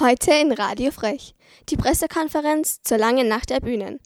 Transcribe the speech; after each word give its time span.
Heute 0.00 0.32
in 0.32 0.52
Radio 0.52 0.90
Frech, 0.90 1.34
die 1.68 1.76
Pressekonferenz 1.76 2.80
zur 2.82 2.96
langen 2.96 3.28
Nacht 3.28 3.50
der 3.50 3.60
Bühnen. 3.60 4.00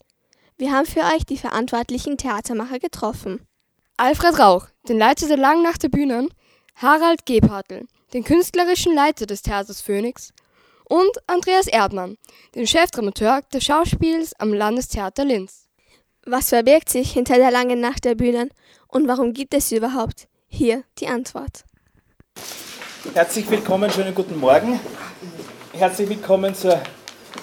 Wir 0.57 0.73
haben 0.73 0.85
für 0.85 0.99
euch 0.99 1.25
die 1.25 1.37
verantwortlichen 1.37 2.17
Theatermacher 2.17 2.77
getroffen. 2.77 3.47
Alfred 3.95 4.37
Rauch, 4.37 4.67
den 4.89 4.97
Leiter 4.97 5.29
der 5.29 5.37
langen 5.37 5.63
Nacht 5.63 5.83
der 5.83 5.87
Bühnen, 5.87 6.27
Harald 6.75 7.25
Gebhartl, 7.25 7.87
den 8.13 8.25
künstlerischen 8.25 8.93
Leiter 8.93 9.25
des 9.25 9.43
Theaters 9.43 9.79
Phoenix 9.79 10.33
und 10.83 11.09
Andreas 11.25 11.67
Erdmann, 11.67 12.17
den 12.53 12.67
Chefdramaturg 12.67 13.49
des 13.51 13.63
Schauspiels 13.63 14.33
am 14.39 14.53
Landestheater 14.53 15.23
Linz. 15.23 15.69
Was 16.25 16.49
verbirgt 16.49 16.89
sich 16.89 17.13
hinter 17.13 17.37
der 17.37 17.49
langen 17.49 17.79
Nacht 17.79 18.03
der 18.03 18.15
Bühnen 18.15 18.49
und 18.89 19.07
warum 19.07 19.31
gibt 19.31 19.53
es 19.53 19.69
sie 19.69 19.77
überhaupt? 19.77 20.27
Hier 20.47 20.83
die 20.97 21.07
Antwort. 21.07 21.63
Herzlich 23.13 23.49
willkommen, 23.49 23.89
schönen 23.89 24.13
guten 24.13 24.37
Morgen. 24.37 24.81
Herzlich 25.77 26.09
willkommen 26.09 26.55
zur 26.55 26.79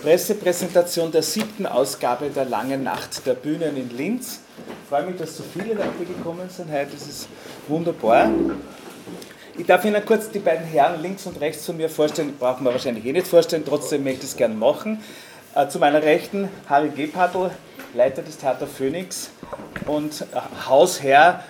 Pressepräsentation 0.03 1.13
der 1.13 1.23
siebten 1.23 1.67
Ausgabe 1.67 2.31
der 2.31 2.45
Langen 2.45 2.83
Nacht 2.83 3.25
der 3.27 3.35
Bühnen 3.35 3.77
in 3.77 3.97
Linz. 3.97 4.41
Ich 4.59 4.89
freue 4.89 5.07
mich, 5.07 5.17
dass 5.21 5.37
so 5.37 5.45
viele 5.45 5.75
Leute 5.75 6.05
gekommen 6.05 6.51
sind 6.51 6.69
heute. 6.73 6.91
Das 6.95 7.07
ist 7.07 7.29
wunderbar. 7.69 8.29
Ich 9.57 9.65
darf 9.65 9.85
Ihnen 9.85 10.05
kurz 10.05 10.31
die 10.31 10.41
beiden 10.41 10.67
Herren 10.67 11.01
links 11.01 11.25
und 11.27 11.41
rechts 11.41 11.65
von 11.65 11.77
mir 11.77 11.89
vorstellen. 11.89 12.35
Brauchen 12.37 12.65
wir 12.65 12.73
wahrscheinlich 12.73 13.07
eh 13.07 13.13
nicht 13.13 13.29
vorstellen, 13.29 13.63
trotzdem 13.65 14.03
möchte 14.03 14.25
ich 14.25 14.31
es 14.33 14.37
gerne 14.37 14.57
machen. 14.57 15.01
Äh, 15.55 15.69
zu 15.69 15.79
meiner 15.79 16.03
Rechten 16.03 16.49
Harry 16.69 16.89
Gebhartl, 16.89 17.53
Leiter 17.95 18.23
des 18.23 18.39
Theater 18.39 18.67
Phoenix 18.67 19.31
und 19.87 20.23
äh, 20.23 20.69
Hausherr 20.69 21.45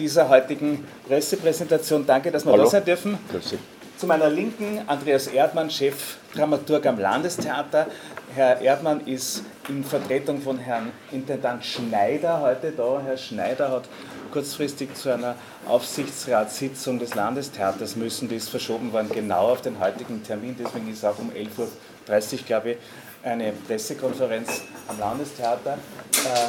dieser 0.00 0.28
heutigen 0.28 0.84
Pressepräsentation. 1.06 2.04
Danke, 2.04 2.32
dass 2.32 2.44
wir 2.44 2.50
Hallo. 2.50 2.64
da 2.64 2.70
sein 2.70 2.84
dürfen. 2.84 3.16
Grüß 3.30 3.54
zu 3.96 4.06
meiner 4.06 4.28
Linken 4.28 4.80
Andreas 4.86 5.26
Erdmann, 5.26 5.70
Chefdramaturg 5.70 6.84
am 6.86 6.98
Landestheater. 6.98 7.86
Herr 8.34 8.60
Erdmann 8.60 9.06
ist 9.06 9.42
in 9.68 9.84
Vertretung 9.84 10.42
von 10.42 10.58
Herrn 10.58 10.92
Intendant 11.12 11.64
Schneider 11.64 12.40
heute 12.40 12.72
da. 12.72 13.00
Herr 13.02 13.16
Schneider 13.16 13.70
hat 13.70 13.84
kurzfristig 14.32 14.94
zu 14.94 15.14
einer 15.14 15.34
Aufsichtsratssitzung 15.66 16.98
des 16.98 17.14
Landestheaters 17.14 17.96
müssen. 17.96 18.28
Die 18.28 18.36
ist 18.36 18.50
verschoben 18.50 18.92
worden, 18.92 19.08
genau 19.10 19.52
auf 19.52 19.62
den 19.62 19.80
heutigen 19.80 20.22
Termin. 20.22 20.54
Deswegen 20.58 20.92
ist 20.92 21.02
auch 21.04 21.18
um 21.18 21.30
11.30 21.30 22.32
Uhr, 22.32 22.38
glaube 22.46 22.70
ich, 22.72 22.76
eine 23.22 23.52
Pressekonferenz 23.52 24.62
am 24.88 24.98
Landestheater. 24.98 25.78
Äh, 26.12 26.48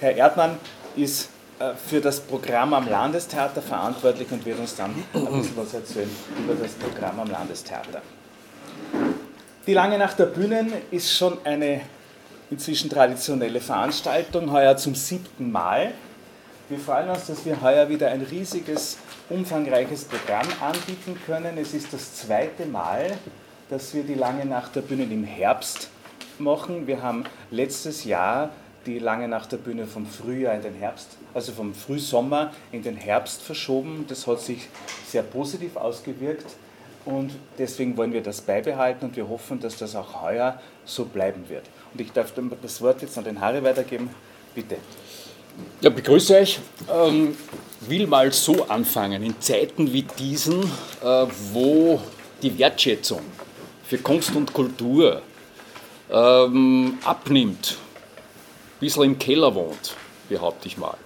Herr 0.00 0.14
Erdmann 0.14 0.58
ist 0.94 1.30
für 1.86 2.00
das 2.00 2.20
Programm 2.20 2.74
am 2.74 2.88
Landestheater 2.88 3.62
verantwortlich 3.62 4.30
und 4.30 4.44
wird 4.44 4.58
uns 4.58 4.74
dann 4.76 4.90
ein 5.12 5.24
bisschen 5.24 5.56
was 5.56 5.74
erzählen 5.74 6.10
über 6.38 6.54
das 6.54 6.72
Programm 6.72 7.20
am 7.20 7.30
Landestheater. 7.30 8.02
Die 9.66 9.72
Lange 9.72 9.96
Nacht 9.96 10.18
der 10.18 10.26
Bühnen 10.26 10.72
ist 10.90 11.16
schon 11.16 11.38
eine 11.44 11.80
inzwischen 12.50 12.90
traditionelle 12.90 13.60
Veranstaltung, 13.60 14.52
heuer 14.52 14.76
zum 14.76 14.94
siebten 14.94 15.50
Mal. 15.50 15.92
Wir 16.68 16.78
freuen 16.78 17.10
uns, 17.10 17.26
dass 17.26 17.44
wir 17.44 17.60
heuer 17.62 17.88
wieder 17.88 18.10
ein 18.10 18.22
riesiges, 18.22 18.98
umfangreiches 19.28 20.04
Programm 20.04 20.46
anbieten 20.60 21.18
können. 21.26 21.58
Es 21.58 21.74
ist 21.74 21.92
das 21.92 22.14
zweite 22.14 22.66
Mal, 22.66 23.12
dass 23.70 23.94
wir 23.94 24.02
die 24.02 24.14
Lange 24.14 24.44
Nacht 24.44 24.76
der 24.76 24.82
Bühnen 24.82 25.10
im 25.10 25.24
Herbst 25.24 25.88
machen. 26.38 26.86
Wir 26.86 27.02
haben 27.02 27.24
letztes 27.50 28.04
Jahr 28.04 28.50
die 28.86 28.98
Lange 28.98 29.28
Nacht 29.28 29.52
der 29.52 29.56
Bühne 29.56 29.86
vom 29.86 30.06
Frühjahr 30.06 30.54
in 30.54 30.62
den 30.62 30.74
Herbst, 30.74 31.16
also 31.34 31.52
vom 31.52 31.74
Frühsommer 31.74 32.52
in 32.72 32.82
den 32.82 32.96
Herbst 32.96 33.42
verschoben. 33.42 34.06
Das 34.08 34.26
hat 34.26 34.40
sich 34.40 34.68
sehr 35.06 35.22
positiv 35.22 35.76
ausgewirkt 35.76 36.46
und 37.04 37.32
deswegen 37.58 37.96
wollen 37.96 38.12
wir 38.12 38.22
das 38.22 38.40
beibehalten 38.40 39.06
und 39.06 39.16
wir 39.16 39.28
hoffen, 39.28 39.60
dass 39.60 39.76
das 39.76 39.94
auch 39.94 40.22
heuer 40.22 40.60
so 40.84 41.04
bleiben 41.04 41.48
wird. 41.48 41.64
Und 41.92 42.00
ich 42.00 42.12
darf 42.12 42.32
das 42.62 42.80
Wort 42.80 43.02
jetzt 43.02 43.18
an 43.18 43.24
den 43.24 43.40
Harry 43.40 43.62
weitergeben. 43.62 44.08
Bitte. 44.54 44.76
Ja, 45.80 45.90
begrüße 45.90 46.34
euch. 46.36 46.60
Ähm, 46.92 47.36
will 47.80 48.06
mal 48.06 48.32
so 48.32 48.66
anfangen. 48.66 49.22
In 49.22 49.40
Zeiten 49.40 49.92
wie 49.92 50.02
diesen, 50.02 50.62
äh, 50.62 51.26
wo 51.52 52.00
die 52.42 52.58
Wertschätzung 52.58 53.20
für 53.84 53.98
Kunst 53.98 54.34
und 54.34 54.52
Kultur 54.52 55.22
ähm, 56.10 56.98
abnimmt, 57.04 57.76
bisschen 58.80 59.04
im 59.04 59.18
Keller 59.18 59.54
wohnt, 59.54 59.94
behaupte 60.28 60.68
ich 60.68 60.76
mal, 60.76 60.96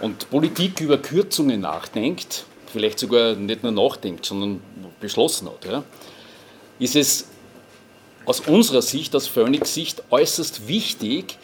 und 0.00 0.28
Politik 0.30 0.80
über 0.80 0.98
Kürzungen 0.98 1.60
nachdenkt, 1.60 2.44
vielleicht 2.72 2.98
sogar 2.98 3.34
nicht 3.34 3.62
nur 3.62 3.72
nachdenkt, 3.72 4.26
sondern 4.26 4.60
beschlossen 5.00 5.48
hat, 5.48 5.64
ja, 5.64 5.84
ist 6.78 6.96
es 6.96 7.28
aus 8.24 8.40
unserer 8.40 8.82
Sicht, 8.82 9.14
aus 9.14 9.26
Phoenix 9.28 9.72
Sicht, 9.72 10.02
äußerst 10.10 10.68
wichtig, 10.68 11.38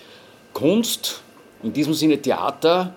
Kunst, 0.52 1.22
in 1.62 1.72
diesem 1.72 1.94
Sinne 1.94 2.20
Theater, 2.20 2.94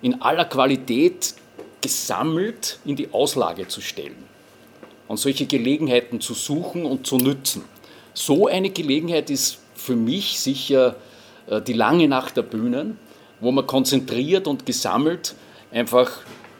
in 0.00 0.22
aller 0.22 0.44
Qualität 0.44 1.34
gesammelt 1.80 2.78
in 2.84 2.96
die 2.96 3.12
Auslage 3.12 3.68
zu 3.68 3.80
stellen 3.80 4.24
und 5.08 5.18
solche 5.18 5.46
Gelegenheiten 5.46 6.20
zu 6.20 6.32
suchen 6.32 6.86
und 6.86 7.06
zu 7.06 7.18
nützen. 7.18 7.64
So 8.14 8.46
eine 8.46 8.70
Gelegenheit 8.70 9.28
ist 9.28 9.58
für 9.74 9.96
mich 9.96 10.40
sicher 10.40 10.96
äh, 11.46 11.60
die 11.60 11.72
lange 11.72 12.08
Nacht 12.08 12.36
der 12.36 12.42
Bühnen, 12.42 12.98
wo 13.44 13.52
man 13.52 13.66
konzentriert 13.66 14.46
und 14.46 14.66
gesammelt 14.66 15.34
einfach 15.70 16.10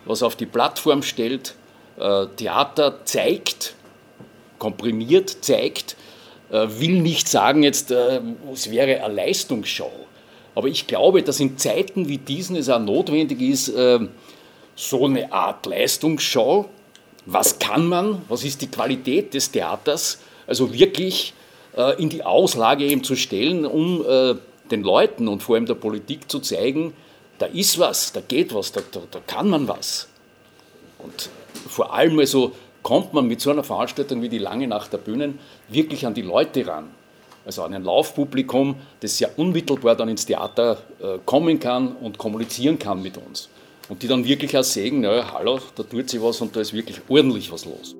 was 0.04 0.22
auf 0.22 0.36
die 0.36 0.46
Plattform 0.46 1.02
stellt, 1.02 1.54
äh, 1.98 2.26
Theater 2.36 3.04
zeigt, 3.04 3.74
komprimiert 4.58 5.38
zeigt, 5.40 5.96
äh, 6.50 6.66
will 6.78 7.00
nicht 7.00 7.28
sagen 7.28 7.62
jetzt, 7.62 7.90
es 7.90 8.70
wäre 8.70 9.02
eine 9.02 9.14
Leistungsshow. 9.14 9.90
Aber 10.54 10.68
ich 10.68 10.86
glaube, 10.86 11.22
dass 11.22 11.40
in 11.40 11.56
Zeiten 11.58 12.08
wie 12.08 12.18
diesen 12.18 12.54
es 12.54 12.68
auch 12.68 12.78
notwendig 12.78 13.40
ist, 13.40 13.72
so 14.76 15.04
eine 15.04 15.32
Art 15.32 15.66
Leistungsshow. 15.66 16.66
Was 17.26 17.58
kann 17.58 17.88
man? 17.88 18.22
Was 18.28 18.44
ist 18.44 18.62
die 18.62 18.68
Qualität 18.68 19.34
des 19.34 19.50
Theaters? 19.50 20.20
Also 20.46 20.72
wirklich 20.72 21.34
in 21.98 22.08
die 22.08 22.22
Auslage 22.22 22.84
eben 22.84 23.02
zu 23.02 23.16
stellen, 23.16 23.66
um 23.66 24.04
den 24.70 24.82
Leuten 24.82 25.28
und 25.28 25.42
vor 25.42 25.56
allem 25.56 25.66
der 25.66 25.74
Politik 25.74 26.30
zu 26.30 26.40
zeigen, 26.40 26.94
da 27.38 27.46
ist 27.46 27.78
was, 27.78 28.12
da 28.12 28.20
geht 28.20 28.54
was, 28.54 28.72
da, 28.72 28.80
da, 28.90 29.00
da 29.10 29.20
kann 29.26 29.48
man 29.48 29.68
was. 29.68 30.08
Und 30.98 31.28
vor 31.68 31.92
allem 31.92 32.18
also 32.18 32.52
kommt 32.82 33.12
man 33.12 33.26
mit 33.26 33.40
so 33.40 33.50
einer 33.50 33.64
Veranstaltung 33.64 34.22
wie 34.22 34.28
die 34.28 34.38
Lange 34.38 34.66
Nacht 34.66 34.92
der 34.92 34.98
Bühnen 34.98 35.38
wirklich 35.68 36.06
an 36.06 36.14
die 36.14 36.22
Leute 36.22 36.66
ran. 36.66 36.90
Also 37.44 37.62
an 37.62 37.74
ein 37.74 37.84
Laufpublikum, 37.84 38.76
das 39.00 39.20
ja 39.20 39.28
unmittelbar 39.36 39.96
dann 39.96 40.08
ins 40.08 40.24
Theater 40.24 40.78
äh, 41.00 41.18
kommen 41.26 41.60
kann 41.60 41.94
und 41.96 42.16
kommunizieren 42.16 42.78
kann 42.78 43.02
mit 43.02 43.18
uns. 43.18 43.50
Und 43.90 44.02
die 44.02 44.08
dann 44.08 44.24
wirklich 44.24 44.56
auch 44.56 44.62
sehen, 44.62 45.00
naja, 45.00 45.30
hallo, 45.32 45.58
da 45.74 45.82
tut 45.82 46.08
sich 46.08 46.22
was 46.22 46.40
und 46.40 46.56
da 46.56 46.60
ist 46.60 46.72
wirklich 46.72 47.02
ordentlich 47.08 47.52
was 47.52 47.66
los. 47.66 47.94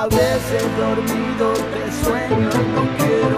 A 0.00 0.06
veces 0.06 0.64
dormido 0.78 1.52
te 1.52 1.92
sueño 2.02 2.48
no 2.74 2.82
quiero 2.96 3.29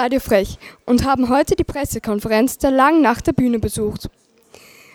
Radio 0.00 0.18
Frech 0.18 0.56
und 0.86 1.04
haben 1.04 1.28
heute 1.28 1.56
die 1.56 1.64
Pressekonferenz 1.64 2.56
der 2.56 2.70
Langen 2.70 3.02
Nacht 3.02 3.26
der 3.26 3.34
Bühne 3.34 3.58
besucht. 3.58 4.08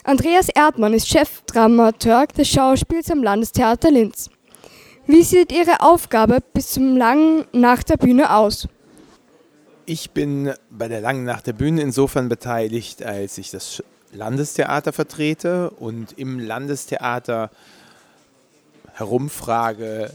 Andreas 0.03 0.49
Erdmann 0.49 0.95
ist 0.95 1.07
Chefdramaturg 1.07 2.33
des 2.33 2.47
Schauspiels 2.47 3.11
am 3.11 3.21
Landestheater 3.21 3.91
Linz. 3.91 4.31
Wie 5.05 5.21
sieht 5.21 5.51
Ihre 5.51 5.81
Aufgabe 5.81 6.39
bis 6.53 6.71
zum 6.71 6.97
Langen 6.97 7.45
Nacht 7.51 7.89
der 7.89 7.97
Bühne 7.97 8.35
aus? 8.35 8.67
Ich 9.85 10.09
bin 10.09 10.51
bei 10.71 10.87
der 10.87 11.01
Langen 11.01 11.23
Nacht 11.23 11.45
der 11.45 11.53
Bühne 11.53 11.83
insofern 11.83 12.27
beteiligt, 12.27 13.03
als 13.03 13.37
ich 13.37 13.51
das 13.51 13.83
Landestheater 14.11 14.91
vertrete 14.91 15.69
und 15.69 16.17
im 16.17 16.39
Landestheater 16.39 17.51
herumfrage, 18.93 20.09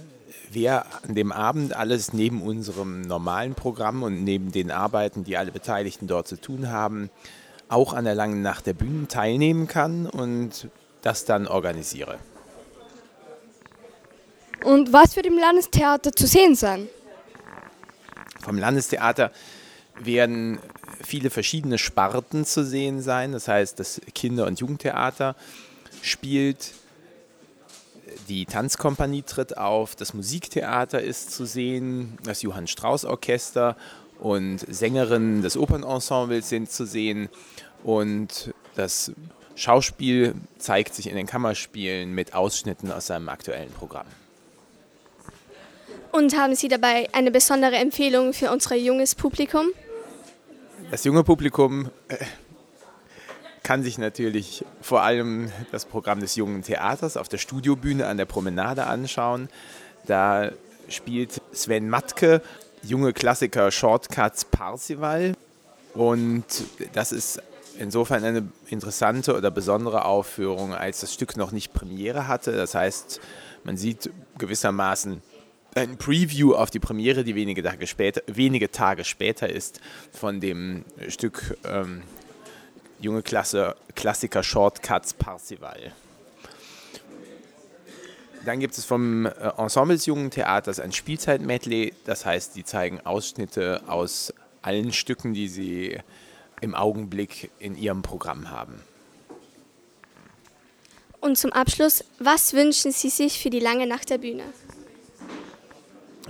wer 0.52 0.87
an 1.05 1.14
dem 1.14 1.32
Abend 1.32 1.75
alles 1.75 2.12
neben 2.12 2.43
unserem 2.43 3.02
normalen 3.02 3.55
Programm 3.55 4.02
und 4.02 4.25
neben 4.25 4.52
den 4.52 4.70
Arbeiten, 4.70 5.25
die 5.25 5.37
alle 5.37 5.52
Beteiligten 5.52 6.06
dort 6.06 6.29
zu 6.29 6.41
tun 6.41 6.70
haben, 6.70 7.11
auch 7.69 7.93
an 7.93 8.05
der 8.05 8.14
Langen 8.14 8.43
Nacht 8.43 8.67
der 8.67 8.75
Bühnen 8.75 9.08
teilnehmen 9.08 9.69
kann 9.69 10.06
und 10.06 10.69
das 11.02 11.25
dann 11.25 11.47
organisiere. 11.47 12.19
Und 14.64 14.93
was 14.93 15.17
wird 15.17 15.26
im 15.26 15.38
Landestheater 15.38 16.12
zu 16.12 16.26
sehen 16.26 16.55
sein? 16.55 16.88
Vom 18.41 18.58
Landestheater 18.58 19.31
werden 19.99 20.58
viele 21.03 21.31
verschiedene 21.31 21.79
Sparten 21.79 22.44
zu 22.44 22.64
sehen 22.64 23.00
sein. 23.00 23.32
Das 23.32 23.49
heißt, 23.49 23.79
das 23.79 24.00
Kinder- 24.14 24.46
und 24.46 24.61
Jugendtheater 24.61 25.37
spielt, 26.03 26.73
die 28.31 28.47
Tanzkompanie 28.47 29.23
tritt 29.23 29.59
auf, 29.59 29.97
das 29.97 30.15
Musiktheater 30.15 31.03
ist 31.03 31.32
zu 31.32 31.44
sehen, 31.44 32.17
das 32.23 32.43
Johann 32.43 32.69
Strauss 32.69 33.05
Orchester 33.05 33.77
und 34.21 34.59
Sängerinnen 34.73 35.43
des 35.43 35.56
Opernensembles 35.56 36.49
sind 36.49 36.71
zu 36.71 36.87
sehen 36.87 37.29
und 37.82 38.55
das 38.77 39.11
Schauspiel 39.56 40.37
zeigt 40.59 40.94
sich 40.94 41.09
in 41.09 41.17
den 41.17 41.27
Kammerspielen 41.27 42.15
mit 42.15 42.32
Ausschnitten 42.32 42.93
aus 42.93 43.09
seinem 43.09 43.29
aktuellen 43.29 43.73
Programm. 43.73 44.06
Und 46.12 46.37
haben 46.38 46.55
Sie 46.55 46.69
dabei 46.69 47.09
eine 47.12 47.32
besondere 47.32 47.77
Empfehlung 47.77 48.32
für 48.32 48.53
unser 48.53 48.77
junges 48.77 49.17
Publikum? 49.17 49.67
Das 50.93 51.03
junge 51.03 51.25
Publikum 51.25 51.91
äh, 52.09 52.17
kann 53.70 53.84
sich 53.84 53.99
natürlich 53.99 54.64
vor 54.81 55.02
allem 55.02 55.52
das 55.70 55.84
Programm 55.84 56.19
des 56.19 56.34
Jungen 56.34 56.64
Theaters 56.64 57.17
auf 57.17 57.28
der 57.28 57.38
Studiobühne 57.38 58.05
an 58.05 58.17
der 58.17 58.25
Promenade 58.25 58.88
anschauen. 58.88 59.49
Da 60.08 60.50
spielt 60.88 61.40
Sven 61.52 61.88
Matke 61.88 62.43
junge 62.82 63.12
Klassiker 63.12 63.70
Shortcuts 63.70 64.44
Parsival. 64.46 65.34
Und 65.94 66.46
das 66.94 67.12
ist 67.12 67.40
insofern 67.78 68.25
eine 68.25 68.49
interessante 68.67 69.37
oder 69.37 69.52
besondere 69.52 70.05
Aufführung, 70.05 70.75
als 70.75 71.02
das 71.02 71.14
Stück 71.14 71.37
noch 71.37 71.52
nicht 71.52 71.72
Premiere 71.72 72.26
hatte. 72.26 72.50
Das 72.50 72.75
heißt, 72.75 73.20
man 73.62 73.76
sieht 73.76 74.11
gewissermaßen 74.37 75.22
ein 75.76 75.96
Preview 75.96 76.55
auf 76.55 76.70
die 76.70 76.81
Premiere, 76.81 77.22
die 77.22 77.37
wenige 77.37 77.62
Tage 77.62 77.87
später, 77.87 78.22
wenige 78.26 78.72
Tage 78.72 79.05
später 79.05 79.49
ist, 79.49 79.81
von 80.11 80.40
dem 80.40 80.84
Stück 81.06 81.56
ähm, 81.64 82.02
Junge 83.00 83.23
Klasse, 83.23 83.76
Klassiker 83.94 84.43
Shortcuts 84.43 85.14
Parsival. 85.14 85.93
Dann 88.44 88.61
gibt 88.61 88.76
es 88.76 88.85
vom 88.85 89.26
äh, 89.26 89.31
Ensemble 89.56 89.97
des 89.97 90.06
Jungen 90.06 90.31
Theaters 90.31 90.81
ein 90.81 90.93
Spielzeit-Medley, 90.93 91.94
das 92.05 92.25
heißt, 92.25 92.56
die 92.56 92.64
zeigen 92.64 93.00
Ausschnitte 93.05 93.82
aus 93.87 94.32
allen 94.63 94.93
Stücken, 94.93 95.34
die 95.34 95.48
sie 95.48 95.98
im 96.60 96.74
Augenblick 96.74 97.51
in 97.58 97.77
ihrem 97.77 98.03
Programm 98.03 98.51
haben. 98.51 98.82
Und 101.20 101.36
zum 101.36 101.53
Abschluss, 101.53 102.05
was 102.19 102.55
wünschen 102.55 102.93
Sie 102.93 103.10
sich 103.10 103.43
für 103.43 103.51
die 103.51 103.60
lange 103.60 103.86
Nacht 103.86 104.08
der 104.08 104.19
Bühne? 104.19 104.44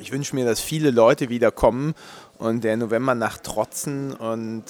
Ich 0.00 0.10
wünsche 0.10 0.34
mir, 0.34 0.44
dass 0.44 0.60
viele 0.60 0.90
Leute 0.90 1.28
wieder 1.28 1.52
kommen 1.52 1.94
und 2.38 2.64
der 2.64 2.76
Novembernacht 2.76 3.44
trotzen 3.44 4.14
und 4.14 4.64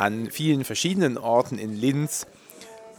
an 0.00 0.30
vielen 0.30 0.64
verschiedenen 0.64 1.18
Orten 1.18 1.58
in 1.58 1.74
Linz 1.74 2.26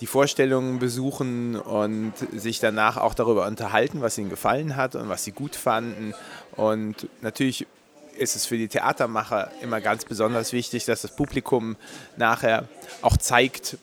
die 0.01 0.05
Vorstellungen 0.05 0.77
besuchen 0.77 1.55
und 1.55 2.13
sich 2.35 2.59
danach 2.59 2.97
auch 2.97 3.15
darüber 3.15 3.47
unterhalten, 3.47 4.01
was 4.01 4.19
ihnen 4.19 4.29
gefallen 4.29 4.75
hat 4.75 4.95
und 4.95 5.09
was 5.09 5.23
sie 5.23 5.31
gut 5.31 5.55
fanden. 5.55 6.13
Und 6.55 7.07
natürlich 7.21 7.65
ist 8.17 8.35
es 8.35 8.45
für 8.45 8.57
die 8.57 8.67
Theatermacher 8.67 9.51
immer 9.63 9.81
ganz 9.81 10.05
besonders 10.05 10.53
wichtig, 10.53 10.85
dass 10.85 11.01
das 11.01 11.15
Publikum 11.15 11.75
nachher 12.17 12.67
auch 13.01 13.17
zeigt, 13.17 13.77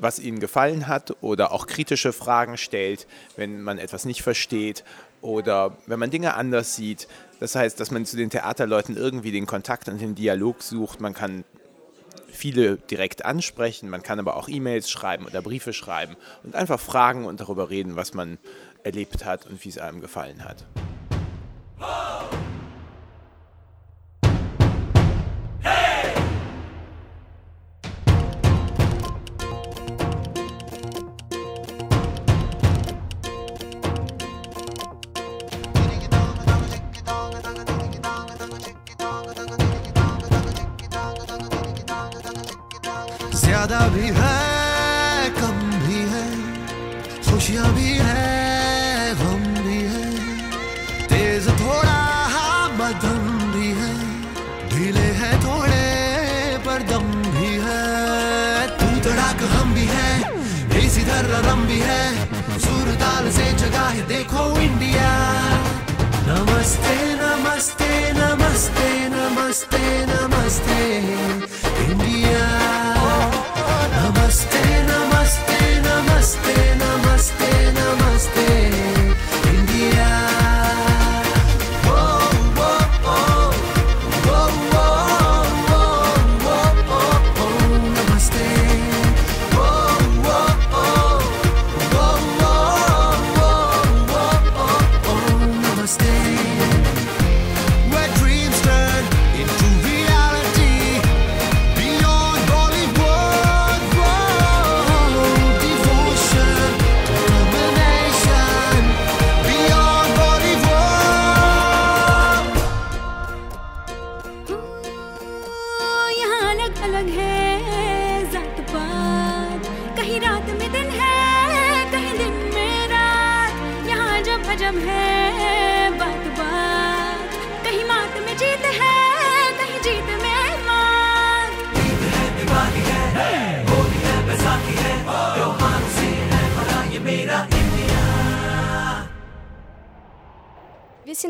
was 0.00 0.18
ihnen 0.18 0.40
gefallen 0.40 0.88
hat 0.88 1.16
oder 1.20 1.52
auch 1.52 1.68
kritische 1.68 2.12
Fragen 2.12 2.56
stellt, 2.56 3.06
wenn 3.36 3.62
man 3.62 3.78
etwas 3.78 4.04
nicht 4.04 4.22
versteht 4.22 4.82
oder 5.20 5.76
wenn 5.86 6.00
man 6.00 6.10
Dinge 6.10 6.34
anders 6.34 6.74
sieht. 6.74 7.06
Das 7.38 7.54
heißt, 7.54 7.78
dass 7.78 7.92
man 7.92 8.04
zu 8.04 8.16
den 8.16 8.30
Theaterleuten 8.30 8.96
irgendwie 8.96 9.30
den 9.30 9.46
Kontakt 9.46 9.88
und 9.88 10.00
den 10.00 10.16
Dialog 10.16 10.62
sucht. 10.62 11.00
Man 11.00 11.14
kann 11.14 11.44
viele 12.42 12.76
direkt 12.76 13.24
ansprechen, 13.24 13.88
man 13.88 14.02
kann 14.02 14.18
aber 14.18 14.34
auch 14.36 14.48
E-Mails 14.48 14.90
schreiben 14.90 15.26
oder 15.26 15.42
Briefe 15.42 15.72
schreiben 15.72 16.16
und 16.42 16.56
einfach 16.56 16.80
fragen 16.80 17.24
und 17.24 17.38
darüber 17.38 17.70
reden, 17.70 17.94
was 17.94 18.14
man 18.14 18.36
erlebt 18.82 19.24
hat 19.24 19.46
und 19.46 19.64
wie 19.64 19.68
es 19.68 19.78
einem 19.78 20.00
gefallen 20.00 20.42
hat. 20.42 20.66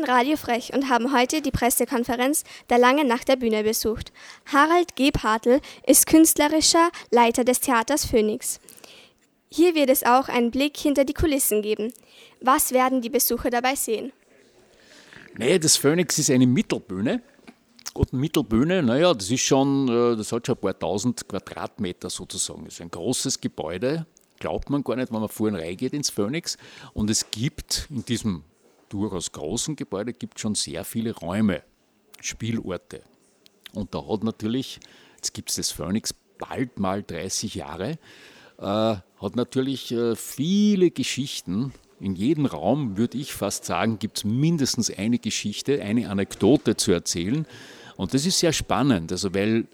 Sind 0.03 0.09
Radio 0.09 0.35
Frech 0.35 0.73
und 0.73 0.89
haben 0.89 1.13
heute 1.13 1.41
die 1.41 1.51
Pressekonferenz 1.51 2.43
der 2.69 2.77
Langen 2.77 3.07
Nacht 3.07 3.27
der 3.27 3.35
Bühne 3.35 3.63
besucht. 3.63 4.11
Harald 4.51 4.95
Gebhartl 4.95 5.61
ist 5.87 6.07
künstlerischer 6.07 6.89
Leiter 7.11 7.43
des 7.43 7.61
Theaters 7.61 8.05
Phoenix. 8.05 8.59
Hier 9.49 9.75
wird 9.75 9.89
es 9.89 10.03
auch 10.03 10.27
einen 10.27 10.51
Blick 10.51 10.77
hinter 10.77 11.05
die 11.05 11.13
Kulissen 11.13 11.61
geben. 11.61 11.93
Was 12.41 12.73
werden 12.73 13.01
die 13.01 13.09
Besucher 13.09 13.49
dabei 13.49 13.75
sehen? 13.75 14.11
Nee, 15.37 15.57
das 15.57 15.77
Phoenix 15.77 16.17
ist 16.17 16.29
eine 16.29 16.47
Mittelbühne. 16.47 17.21
Und 17.93 18.11
Mittelbühne, 18.11 18.83
naja, 18.83 19.13
das 19.13 19.29
ist 19.29 19.41
schon, 19.41 19.87
äh, 19.87 20.17
das 20.17 20.31
hat 20.31 20.47
schon 20.47 20.55
ein 20.55 20.61
paar 20.61 20.77
tausend 20.77 21.27
Quadratmeter 21.27 22.09
sozusagen. 22.09 22.65
Das 22.65 22.73
ist 22.73 22.81
ein 22.81 22.91
großes 22.91 23.39
Gebäude, 23.39 24.05
glaubt 24.39 24.69
man 24.69 24.83
gar 24.83 24.95
nicht, 24.95 25.13
wenn 25.13 25.19
man 25.21 25.29
vorhin 25.29 25.55
reingeht 25.55 25.93
ins 25.93 26.09
Phoenix. 26.09 26.57
Und 26.93 27.09
es 27.09 27.29
gibt 27.31 27.87
in 27.89 28.03
diesem 28.03 28.43
durchaus 28.93 29.31
großen 29.31 29.75
Gebäude 29.75 30.13
gibt 30.13 30.39
schon 30.39 30.53
sehr 30.53 30.85
viele 30.85 31.15
Räume, 31.15 31.63
Spielorte. 32.21 33.01
Und 33.73 33.95
da 33.95 34.07
hat 34.07 34.23
natürlich, 34.23 34.79
jetzt 35.15 35.33
gibt 35.33 35.49
es 35.49 35.55
das 35.55 35.71
Phoenix 35.71 36.13
bald 36.37 36.79
mal 36.79 37.01
30 37.01 37.55
Jahre, 37.55 37.97
äh, 38.59 38.65
hat 38.65 39.35
natürlich 39.35 39.91
äh, 39.91 40.15
viele 40.15 40.91
Geschichten. 40.91 41.73
In 41.99 42.15
jedem 42.15 42.45
Raum, 42.45 42.97
würde 42.97 43.17
ich 43.17 43.33
fast 43.33 43.65
sagen, 43.65 43.97
gibt 43.97 44.17
es 44.17 44.23
mindestens 44.25 44.95
eine 44.95 45.17
Geschichte, 45.17 45.81
eine 45.81 46.09
Anekdote 46.09 46.77
zu 46.77 46.91
erzählen. 46.91 47.47
Und 47.95 48.13
das 48.13 48.25
ist 48.25 48.39
sehr 48.39 48.53
spannend, 48.53 49.11
also 49.11 49.33
weil 49.33 49.65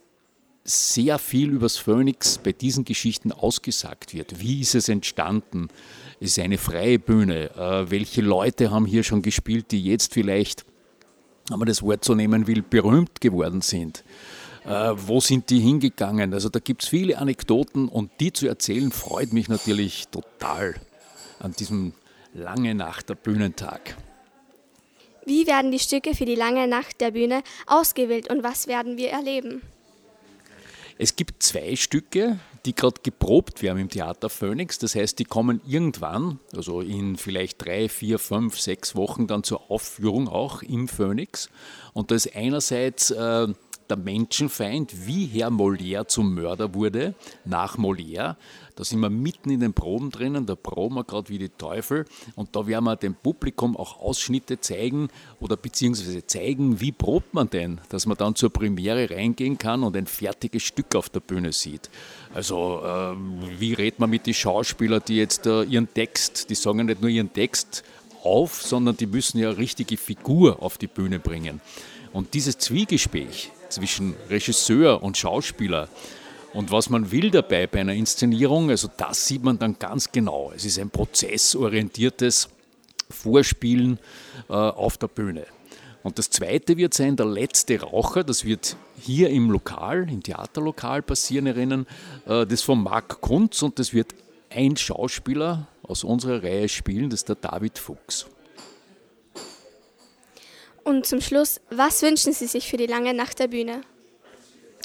sehr 0.70 1.20
viel 1.20 1.50
über 1.50 1.66
das 1.66 1.78
Phoenix 1.78 2.38
bei 2.38 2.52
diesen 2.52 2.86
Geschichten 2.86 3.32
ausgesagt 3.32 4.14
wird. 4.14 4.40
Wie 4.40 4.62
ist 4.62 4.76
es 4.76 4.90
entstanden? 4.90 5.70
Es 6.20 6.32
ist 6.32 6.40
eine 6.40 6.58
freie 6.58 7.00
Bühne. 7.00 7.52
Äh, 7.56 7.92
welche 7.92 8.22
Leute 8.22 8.72
haben 8.72 8.86
hier 8.86 9.04
schon 9.04 9.22
gespielt, 9.22 9.72
die 9.72 9.84
jetzt 9.84 10.14
vielleicht, 10.14 10.66
wenn 11.50 11.60
man 11.60 11.68
das 11.68 11.82
Wort 11.82 12.06
so 12.06 12.16
nehmen 12.16 12.48
will, 12.48 12.62
berühmt 12.62 13.22
geworden 13.22 13.62
sind? 13.62 14.04
Äh, 14.66 14.92
wo 14.96 15.20
sind 15.20 15.50
die 15.50 15.60
hingegangen? 15.60 16.34
Also 16.34 16.50
da 16.50 16.60
gibt 16.60 16.84
es 16.84 16.90
viele 16.90 17.18
Anekdoten 17.18 17.88
und 17.88 18.12
die 18.20 18.32
zu 18.32 18.48
erzählen 18.48 18.92
freut 18.92 19.34
mich 19.34 19.50
natürlich 19.50 20.08
total 20.10 20.76
an 21.40 21.54
diesem 21.54 21.94
lange 22.34 22.76
Nacht 22.76 23.10
der 23.10 23.16
Bühnentag. 23.16 23.96
Wie 25.26 25.48
werden 25.48 25.72
die 25.72 25.80
Stücke 25.80 26.16
für 26.16 26.26
die 26.26 26.36
lange 26.36 26.68
Nacht 26.68 27.02
der 27.02 27.12
Bühne 27.12 27.44
ausgewählt 27.68 28.30
und 28.32 28.44
was 28.44 28.68
werden 28.68 28.98
wir 28.98 29.10
erleben? 29.10 29.62
Es 31.02 31.16
gibt 31.16 31.42
zwei 31.42 31.78
Stücke, 31.78 32.40
die 32.66 32.76
gerade 32.76 33.00
geprobt 33.02 33.62
werden 33.64 33.80
im 33.80 33.90
Theater 33.90 34.30
Phoenix. 34.30 34.80
Das 34.80 34.96
heißt, 34.96 35.18
die 35.18 35.24
kommen 35.24 35.62
irgendwann, 35.66 36.40
also 36.54 36.82
in 36.82 37.16
vielleicht 37.16 37.64
drei, 37.64 37.88
vier, 37.88 38.20
fünf, 38.20 38.60
sechs 38.60 38.98
Wochen 38.98 39.26
dann 39.26 39.44
zur 39.44 39.72
Aufführung 39.72 40.28
auch 40.28 40.62
im 40.62 40.90
Phoenix. 40.90 41.50
Und 41.94 42.12
das 42.12 42.26
ist 42.26 42.36
einerseits 42.36 43.12
äh, 43.12 43.48
der 43.90 43.98
Menschenfeind, 43.98 45.08
wie 45.08 45.26
Herr 45.26 45.50
Molière 45.50 46.08
zum 46.08 46.34
Mörder 46.36 46.74
wurde, 46.74 47.16
nach 47.46 47.78
Molière. 47.78 48.36
Da 48.76 48.84
sind 48.86 49.02
wir 49.02 49.10
mitten 49.10 49.50
in 49.50 49.60
den 49.60 49.74
Proben 49.74 50.10
drinnen, 50.10 50.46
da 50.46 50.56
proben 50.56 50.96
wir 50.96 51.04
gerade 51.04 51.28
wie 51.28 51.38
die 51.38 51.50
Teufel 51.50 52.06
und 52.36 52.56
da 52.56 52.66
werden 52.66 52.86
wir 52.86 52.96
dem 52.96 53.14
Publikum 53.14 53.76
auch 53.76 54.00
Ausschnitte 54.00 54.62
zeigen 54.62 55.10
oder 55.42 55.58
beziehungsweise 55.58 56.26
zeigen, 56.26 56.80
wie 56.80 56.94
probt 56.94 57.34
man 57.34 57.50
denn, 57.50 57.82
dass 57.90 58.06
man 58.06 58.16
dann 58.16 58.36
zur 58.36 58.52
Premiere 58.52 59.10
reingehen 59.10 59.58
kann 59.58 59.84
und 59.84 59.98
ein 59.98 60.08
fertiges 60.08 60.64
Stück 60.64 60.96
auf 60.96 61.10
der 61.10 61.20
Bühne 61.20 61.52
sieht. 61.52 61.90
Also 62.34 62.82
äh, 62.86 63.16
wie 63.60 63.74
redet 63.74 64.00
man 64.00 64.10
mit 64.10 64.26
den 64.28 64.34
Schauspielern, 64.34 65.02
die 65.06 65.18
jetzt 65.18 65.46
äh, 65.46 65.64
ihren 65.64 65.94
Text, 65.94 66.50
die 66.50 66.56
sagen 66.56 66.80
ja 66.80 66.86
nicht 66.86 67.02
nur 67.02 67.10
ihren 67.10 67.34
Text 67.34 67.84
auf, 68.24 68.62
sondern 68.62 68.96
die 68.96 69.08
müssen 69.08 69.40
ja 69.40 69.50
richtige 69.50 69.98
Figur 69.98 70.62
auf 70.62 70.78
die 70.78 70.88
Bühne 70.88 71.20
bringen. 71.20 71.60
Und 72.14 72.34
dieses 72.34 72.58
Zwiegespräch 72.58 73.52
zwischen 73.70 74.16
Regisseur 74.30 75.02
und 75.04 75.18
Schauspieler, 75.18 75.90
und 76.54 76.72
was 76.72 76.90
man 76.90 77.12
will 77.12 77.30
dabei 77.30 77.68
bei 77.68 77.82
einer 77.82 77.94
Inszenierung, 77.94 78.70
also 78.70 78.90
das 78.98 79.28
sieht 79.28 79.44
man 79.44 79.60
dann 79.60 79.78
ganz 79.78 80.12
genau. 80.12 80.52
Es 80.56 80.66
ist 80.66 80.80
ein 80.80 80.90
prozessorientiertes 80.90 82.50
Vorspielen 83.10 84.00
äh, 84.50 84.54
auf 84.54 84.98
der 84.98 85.08
Bühne. 85.08 85.46
Und 86.02 86.18
das 86.18 86.30
zweite 86.30 86.78
wird 86.78 86.94
sein, 86.94 87.16
der 87.16 87.26
letzte 87.26 87.82
Raucher, 87.82 88.24
das 88.24 88.46
wird 88.46 88.78
hier 89.00 89.30
im 89.30 89.52
Lokal, 89.52 90.10
im 90.10 90.24
Theaterlokal 90.24 91.02
passieren, 91.02 91.46
erinnern, 91.46 91.86
äh, 92.26 92.46
das 92.46 92.62
von 92.62 92.82
Marc 92.82 93.22
Kunz 93.22 93.62
und 93.62 93.78
das 93.78 93.94
wird 93.94 94.16
ein 94.50 94.76
Schauspieler 94.76 95.68
aus 95.84 96.04
unserer 96.04 96.42
Reihe 96.42 96.70
spielen, 96.70 97.10
das 97.10 97.22
ist 97.22 97.30
der 97.30 97.36
David 97.36 97.78
Fuchs. 97.78 98.26
Und 100.84 101.06
zum 101.06 101.22
Schluss, 101.22 101.62
was 101.70 102.02
wünschen 102.02 102.34
Sie 102.34 102.48
sich 102.48 102.70
für 102.70 102.78
die 102.78 102.88
lange 102.88 103.14
Nacht 103.14 103.40
der 103.40 103.48
Bühne? 103.48 103.82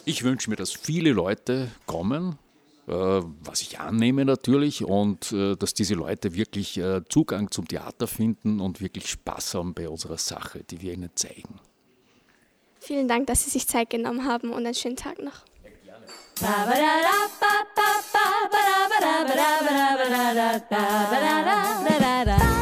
Ich 0.05 0.23
wünsche 0.23 0.51
mir, 0.51 0.57
dass 0.57 0.73
viele 0.73 1.13
Leute 1.13 1.71
kommen, 1.87 2.39
äh, 2.87 2.93
was 2.93 3.63
ich 3.63 3.81
annehme 3.81 4.25
natürlich, 4.25 4.85
und 4.85 5.33
äh, 5.33 5.57
dass 5.57 5.73
diese 5.73 5.95
Leute 5.95 6.35
wirklich 6.35 6.77
äh, 6.77 7.03
Zugang 7.09 7.51
zum 7.51 7.67
Theater 7.67 8.07
finden 8.07 8.61
und 8.61 8.81
wirklich 8.81 9.09
Spaß 9.09 9.55
haben 9.55 9.73
bei 9.75 9.89
unserer 9.89 10.19
Sache, 10.19 10.63
die 10.65 10.83
wir 10.83 10.93
ihnen 10.93 11.11
zeigen. 11.15 11.61
Vielen 12.81 13.09
Dank, 13.09 13.29
dass 13.29 13.45
Sie 13.45 13.51
sich 13.51 13.67
Zeit 13.67 13.89
genommen 13.89 14.27
haben 14.27 14.51
und 14.51 14.67
einen 14.67 14.75
schönen 14.75 14.97
Tag 14.97 15.19
noch. 15.23 15.43
what 22.27 22.54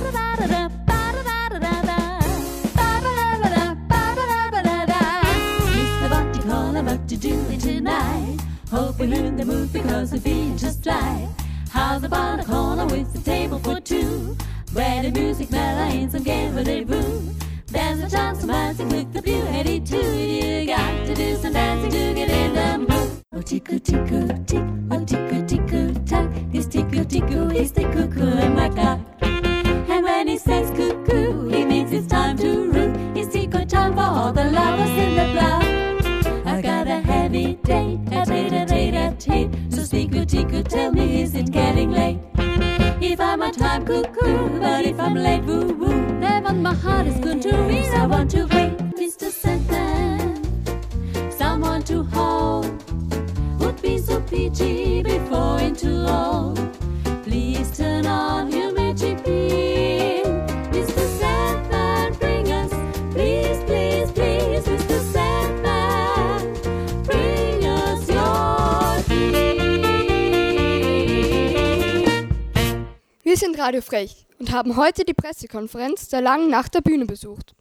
Hope 8.72 9.00
we're 9.00 9.12
in 9.12 9.36
the 9.36 9.44
mood 9.44 9.70
because 9.70 10.12
we're 10.12 10.20
feeling 10.20 10.56
just 10.56 10.86
right. 10.86 11.28
How's 11.68 12.04
about 12.04 12.40
a 12.40 12.44
corner 12.44 12.86
with 12.86 13.14
a 13.14 13.18
table 13.22 13.58
for 13.58 13.78
two? 13.80 14.34
Ready 14.72 15.10
music, 15.10 15.50
mellow 15.50 15.94
in 15.94 16.08
some 16.10 16.22
game 16.22 16.56
rendezvous. 16.56 17.20
There's 17.66 18.00
a 18.00 18.08
chance 18.08 18.42
of 18.42 18.48
dancing 18.48 18.88
with 18.88 19.12
the 19.12 19.20
beauty 19.20 19.78
too. 19.78 20.16
You 20.16 20.66
got 20.66 21.04
to 21.04 21.14
do 21.14 21.36
some 21.36 21.52
dancing 21.52 21.90
to 21.90 22.14
get 22.14 22.30
in 22.30 22.54
the 22.54 22.78
mood. 22.78 23.22
Oh, 23.34 23.42
tickle, 23.42 23.78
tickle, 23.78 24.28
tick, 24.46 24.64
oh, 24.90 25.04
tickle, 25.04 25.44
tickle, 25.44 25.94
tack. 26.06 26.32
He's 26.50 26.66
tickle, 26.66 27.04
tickle, 27.04 27.50
he's 27.50 27.72
the 27.72 27.82
cuckoo 27.82 28.38
and 28.38 28.56
my 28.56 28.70
cock. 28.70 29.00
And 29.20 30.02
when 30.02 30.28
he 30.28 30.38
says 30.38 30.70
cuckoo, 30.70 31.50
he 31.50 31.66
means 31.66 31.92
it's 31.92 32.06
time 32.06 32.38
to 32.38 32.70
root. 32.70 32.96
It's 33.18 33.34
tickle 33.34 33.66
time 33.66 33.92
for 33.92 34.00
all 34.00 34.32
the 34.32 34.44
cuckoo, 43.92 44.58
but 44.58 44.84
if 44.86 44.98
I'm 44.98 45.14
late, 45.14 45.44
woo 45.44 45.66
woo, 45.74 46.20
then 46.20 46.62
my 46.62 46.74
heart 46.74 47.06
is 47.06 47.18
going 47.18 47.40
to 47.40 47.52
read. 47.68 47.92
I 47.94 48.06
want 48.06 48.30
to 48.32 48.44
wait, 48.46 48.71
Radio 73.62 73.80
Frech 73.80 74.26
und 74.40 74.50
haben 74.50 74.76
heute 74.76 75.04
die 75.04 75.14
Pressekonferenz 75.14 76.08
der 76.08 76.20
Langen 76.20 76.50
Nacht 76.50 76.74
der 76.74 76.80
Bühne 76.80 77.06
besucht. 77.06 77.54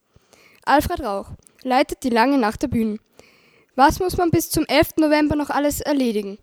Alfred 0.66 1.02
Rauch 1.02 1.28
leitet 1.62 2.04
die 2.04 2.10
Lange 2.10 2.40
Nacht 2.40 2.64
der 2.64 2.70
Bühne. 2.70 2.98
Was 3.76 4.00
muss 4.00 4.18
man 4.18 4.32
bis 4.32 4.50
zum 4.50 4.66
11. 4.66 4.94
November 4.98 5.36
noch 5.36 5.52
alles 5.52 5.80
erledigen? 5.80 6.40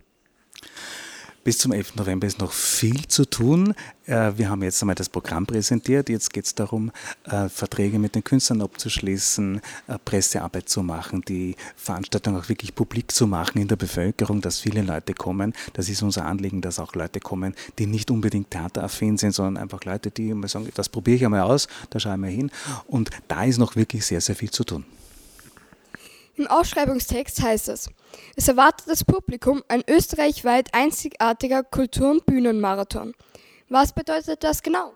Bis 1.49 1.57
zum 1.57 1.73
11. 1.73 1.95
November 1.97 2.27
ist 2.27 2.41
noch 2.41 2.53
viel 2.53 3.09
zu 3.09 3.25
tun. 3.25 3.73
Äh, 4.05 4.33
Wir 4.37 4.51
haben 4.51 4.63
jetzt 4.63 4.83
einmal 4.83 4.95
das 4.95 5.09
Programm 5.09 5.47
präsentiert. 5.47 6.11
Jetzt 6.11 6.31
geht 6.31 6.45
es 6.45 6.55
darum, 6.55 6.93
äh, 7.25 7.49
Verträge 7.49 7.99
mit 7.99 8.15
den 8.15 8.23
Künstlern 8.23 8.61
abzuschließen, 8.61 9.63
äh, 9.87 9.99
Pressearbeit 10.05 10.69
zu 10.69 10.83
machen, 10.83 11.23
die 11.27 11.57
Veranstaltung 11.75 12.37
auch 12.37 12.51
wirklich 12.51 12.75
publik 12.75 13.11
zu 13.13 13.27
machen 13.27 13.63
in 13.63 13.67
der 13.67 13.77
Bevölkerung, 13.77 14.43
dass 14.43 14.61
viele 14.61 14.83
Leute 14.83 15.15
kommen. 15.15 15.55
Das 15.73 15.89
ist 15.89 16.03
unser 16.03 16.27
Anliegen, 16.27 16.61
dass 16.61 16.79
auch 16.79 16.95
Leute 16.95 17.19
kommen, 17.19 17.55
die 17.79 17.87
nicht 17.87 18.11
unbedingt 18.11 18.51
theateraffin 18.51 19.17
sind, 19.17 19.33
sondern 19.33 19.57
einfach 19.57 19.83
Leute, 19.85 20.11
die 20.11 20.35
mal 20.35 20.49
sagen, 20.49 20.69
das 20.75 20.91
probiere 20.91 21.17
ich 21.17 21.25
einmal 21.25 21.41
aus, 21.41 21.67
da 21.89 21.99
schaue 21.99 22.13
ich 22.13 22.21
mal 22.21 22.29
hin. 22.29 22.51
Und 22.89 23.09
da 23.27 23.45
ist 23.45 23.57
noch 23.57 23.75
wirklich 23.75 24.05
sehr, 24.05 24.21
sehr 24.21 24.37
viel 24.37 24.51
zu 24.51 24.65
tun. 24.65 24.85
Im 26.39 26.47
Ausschreibungstext 26.47 27.43
heißt 27.43 27.69
es, 27.69 27.91
es 28.37 28.47
erwartet 28.47 28.87
das 28.87 29.03
Publikum 29.03 29.65
ein 29.67 29.83
österreichweit 29.91 30.73
einzigartiger 30.73 31.65
Kultur- 31.65 32.13
und 32.13 32.27
Bühnenmarathon. 32.27 33.13
Was 33.69 33.93
bedeutet 33.93 34.45
das 34.45 34.63
genau? 34.63 34.93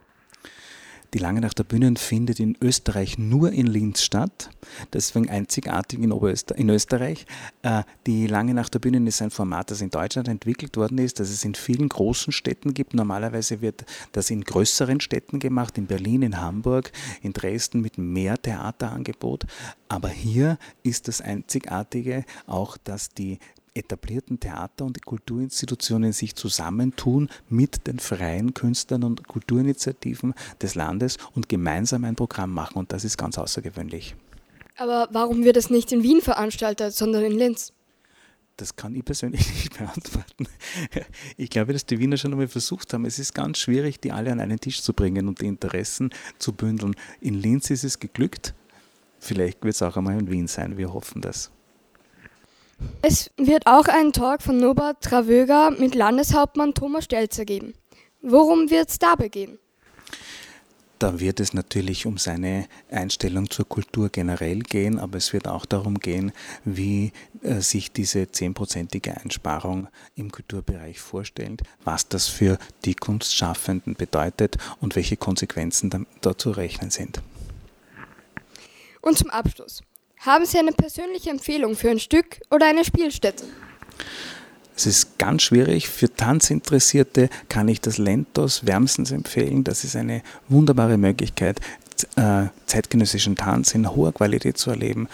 Die 1.14 1.19
Langenachter 1.19 1.62
Bühnen 1.64 1.97
findet 1.97 2.40
in 2.40 2.57
Österreich 2.61 3.19
nur 3.19 3.52
in 3.52 3.66
Linz 3.66 4.02
statt, 4.02 4.50
deswegen 4.92 5.28
einzigartig 5.28 6.00
in, 6.00 6.11
Oberöster 6.11 6.57
in 6.57 6.71
Österreich. 6.71 7.26
Äh, 7.62 7.83
die 8.07 8.26
Langenachter 8.26 8.78
Bühnen 8.78 9.07
ist 9.07 9.21
ein 9.21 9.31
Format, 9.31 9.71
das 9.71 9.83
in 9.83 9.90
Deutschland 9.90 10.28
entwickelt 10.28 10.76
worden 10.76 10.99
ist, 10.99 11.21
das 11.21 11.28
es 11.28 11.45
in 11.45 11.54
vielen 11.54 11.88
großen 11.88 12.33
Städten 12.33 12.73
gibt. 12.73 12.95
Normalerweise 12.95 13.61
wird 13.61 13.85
das 14.12 14.31
in 14.31 14.42
größeren 14.42 15.00
Städten 15.00 15.38
gemacht, 15.38 15.76
in 15.76 15.87
Berlin, 15.87 16.23
in 16.23 16.40
Hamburg, 16.40 16.92
in 17.21 17.33
Dresden 17.33 17.83
mit 17.83 17.99
mehr 17.99 18.40
Theaterangebot. 18.40 19.45
Aber 19.88 20.09
hier 20.09 20.59
ist 20.83 21.09
das 21.09 21.21
Einzigartige 21.21 22.25
auch, 22.47 22.78
dass 22.78 23.11
die 23.11 23.38
etablierten 23.74 24.38
Theater- 24.40 24.84
und 24.84 25.04
Kulturinstitutionen 25.04 26.12
sich 26.12 26.34
zusammentun 26.34 27.28
mit 27.48 27.86
den 27.86 27.98
freien 27.98 28.54
Künstlern 28.54 29.04
und 29.04 29.26
Kulturinitiativen 29.26 30.34
des 30.60 30.74
Landes 30.74 31.16
und 31.34 31.48
gemeinsam 31.48 32.04
ein 32.04 32.16
Programm 32.16 32.52
machen. 32.52 32.78
Und 32.78 32.92
das 32.92 33.04
ist 33.04 33.16
ganz 33.16 33.38
außergewöhnlich. 33.38 34.14
Aber 34.76 35.08
warum 35.12 35.44
wird 35.44 35.56
es 35.56 35.70
nicht 35.70 35.92
in 35.92 36.02
Wien 36.02 36.20
veranstaltet, 36.20 36.94
sondern 36.94 37.24
in 37.24 37.32
Linz? 37.32 37.72
Das 38.56 38.76
kann 38.76 38.94
ich 38.94 39.04
persönlich 39.04 39.46
nicht 39.54 39.78
beantworten. 39.78 40.46
Ich 41.37 41.50
glaube, 41.50 41.72
dass 41.72 41.87
die 41.87 41.98
Wiener 41.98 42.16
schon 42.16 42.32
einmal 42.32 42.48
versucht 42.48 42.92
haben. 42.92 43.04
Es 43.04 43.18
ist 43.18 43.35
ganz 43.35 43.58
schwierig, 43.58 44.00
die 44.00 44.12
alle 44.12 44.30
an 44.30 44.40
einen 44.40 44.61
Tisch 44.61 44.82
zu 44.82 44.92
bringen 44.92 45.28
und 45.28 45.40
die 45.40 45.46
Interessen 45.46 46.11
zu 46.38 46.52
bündeln. 46.52 46.94
In 47.20 47.35
Linz 47.35 47.70
ist 47.70 47.85
es 47.85 47.98
geglückt. 47.98 48.54
Vielleicht 49.18 49.62
wird 49.64 49.74
es 49.74 49.82
auch 49.82 49.96
einmal 49.96 50.18
in 50.18 50.30
Wien 50.30 50.48
sein. 50.48 50.76
Wir 50.76 50.92
hoffen 50.92 51.22
das. 51.22 51.50
Es 53.03 53.31
wird 53.37 53.66
auch 53.66 53.87
einen 53.87 54.12
Talk 54.12 54.42
von 54.42 54.59
Norbert 54.59 55.03
Travöger 55.03 55.71
mit 55.71 55.95
Landeshauptmann 55.95 56.75
Thomas 56.75 57.05
Stelzer 57.05 57.45
geben. 57.45 57.75
Worum 58.21 58.71
wird 58.71 58.90
es 58.90 58.99
dabei 58.99 59.29
gehen? 59.29 59.59
Da 61.03 61.18
wird 61.18 61.40
es 61.40 61.53
natürlich 61.53 62.07
um 62.07 62.16
seine 62.16 62.68
Einstellung 62.88 63.51
zur 63.51 63.68
Kultur 63.68 64.09
generell 64.09 64.61
gehen, 64.61 65.01
aber 65.01 65.18
es 65.18 65.33
wird 65.33 65.49
auch 65.49 65.66
darum 65.66 65.99
gehen, 65.99 66.31
wie 66.64 67.11
äh, 67.42 67.61
sich 67.61 67.90
diese 67.90 68.31
zehnprozentige 68.31 69.16
Einsparung 69.16 69.88
im 70.14 70.31
Kulturbereich 70.31 71.01
vorstellt, 71.01 71.64
was 71.83 72.07
das 72.07 72.29
für 72.29 72.57
die 72.85 72.95
Kunstschaffenden 72.95 73.97
bedeutet 73.97 74.59
und 74.81 74.95
welche 74.95 75.16
Konsequenzen 75.16 75.90
da, 75.90 76.03
da 76.21 76.38
zu 76.38 76.53
rechnen 76.53 76.92
sind. 76.92 77.21
Und 79.01 79.18
zum 79.18 79.31
Abschluss. 79.31 79.83
Haben 80.24 80.46
Sie 80.46 80.56
eine 80.56 80.70
persönliche 80.70 81.30
Empfehlung 81.30 81.74
für 81.74 81.90
ein 81.90 81.98
Stück 81.98 82.40
oder 82.48 82.66
eine 82.66 82.85
Spielstätte? 82.85 83.42
Es 84.76 84.87
ist 84.87 85.18
ganz 85.18 85.42
schwierig. 85.42 85.88
Für 85.88 86.14
Tanzinteressierte 86.14 87.28
kann 87.48 87.66
ich 87.66 87.80
das 87.80 87.98
Lentos 87.98 88.64
wärmstens 88.64 89.11
empfehlen. 89.11 89.64
Das 89.64 89.82
ist 89.82 89.96
eine 89.96 90.22
wunderbare 90.48 90.96
Möglichkeit, 90.96 91.61
äh, 92.14 92.44
zeitgenössischen 92.66 93.35
Tanz 93.35 93.74
in 93.74 93.90
hoher 93.90 94.12
Qualität 94.12 94.58
zu 94.58 94.70
erleben. 94.70 95.08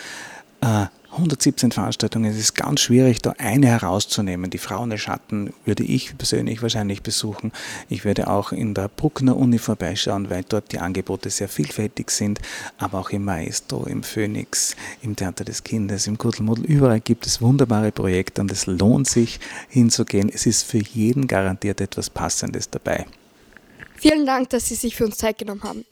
Äh, 1.19 1.23
117 1.23 1.73
Veranstaltungen, 1.73 2.31
es 2.31 2.39
ist 2.39 2.55
ganz 2.55 2.81
schwierig, 2.81 3.21
da 3.21 3.35
eine 3.39 3.67
herauszunehmen. 3.67 4.51
Die 4.51 4.59
Frauen 4.59 4.91
der 4.91 4.99
Schatten 4.99 5.53
würde 5.65 5.83
ich 5.83 6.17
persönlich 6.17 6.63
wahrscheinlich 6.63 7.03
besuchen. 7.03 7.53
Ich 7.89 8.05
werde 8.05 8.29
auch 8.29 8.53
in 8.53 8.75
der 8.75 8.89
Bruckner 8.89 9.37
Uni 9.37 9.59
vorbeischauen, 9.59 10.31
weil 10.31 10.45
dort 10.49 10.73
die 10.73 10.79
Angebote 10.79 11.31
sehr 11.31 11.49
vielfältig 11.49 12.11
sind, 12.11 12.41
aber 12.79 13.01
auch 13.01 13.11
im 13.11 13.25
Maestro, 13.25 13.85
im 13.85 14.03
Phoenix, 14.03 14.77
im 15.03 15.17
Theater 15.17 15.45
des 15.45 15.65
Kindes, 15.65 16.07
im 16.07 16.19
Kuddelmuddel, 16.19 16.65
überall 16.65 17.01
gibt 17.01 17.27
es 17.27 17.41
wunderbare 17.43 17.93
Projekte 17.93 18.41
und 18.41 18.53
es 18.53 18.67
lohnt 18.67 19.09
sich 19.09 19.41
hinzugehen. 19.69 20.31
Es 20.33 20.47
ist 20.47 20.63
für 20.63 20.79
jeden 20.79 21.27
garantiert 21.27 21.81
etwas 21.81 22.11
Passendes 22.11 22.71
dabei. 22.71 23.07
Vielen 23.97 24.27
Dank, 24.27 24.51
dass 24.51 24.69
Sie 24.69 24.77
sich 24.77 24.95
für 24.95 25.05
uns 25.05 25.17
Zeit 25.19 25.39
genommen 25.39 25.63
haben. 25.65 25.85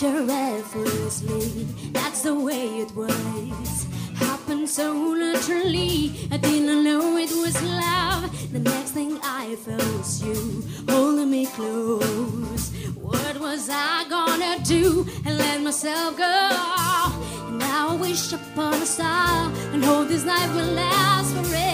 Catch 0.00 0.30
effortlessly, 0.30 1.66
that's 1.92 2.22
the 2.22 2.34
way 2.34 2.78
it 2.78 2.90
was. 2.96 3.86
Happened 4.14 4.66
so 4.66 4.94
naturally, 5.12 6.14
I 6.30 6.38
didn't 6.38 6.84
know 6.84 7.18
it 7.18 7.30
was 7.32 7.62
love. 7.62 8.30
The 8.50 8.60
next 8.60 8.92
thing 8.92 9.18
I 9.22 9.56
felt 9.56 9.84
was 9.98 10.22
you 10.24 10.64
holding 10.88 11.30
me 11.30 11.44
close. 11.44 12.70
What 12.94 13.40
was 13.40 13.68
I 13.70 14.06
gonna 14.08 14.64
do? 14.64 15.06
And 15.26 15.36
let 15.36 15.60
myself 15.60 16.16
go. 16.16 16.48
And 17.48 17.58
now 17.58 17.90
I 17.90 17.96
wish 17.96 18.32
upon 18.32 18.80
a 18.80 18.86
star 18.86 19.52
and 19.74 19.84
hope 19.84 20.08
this 20.08 20.24
night 20.24 20.48
will 20.54 20.72
last 20.72 21.34
forever. 21.34 21.69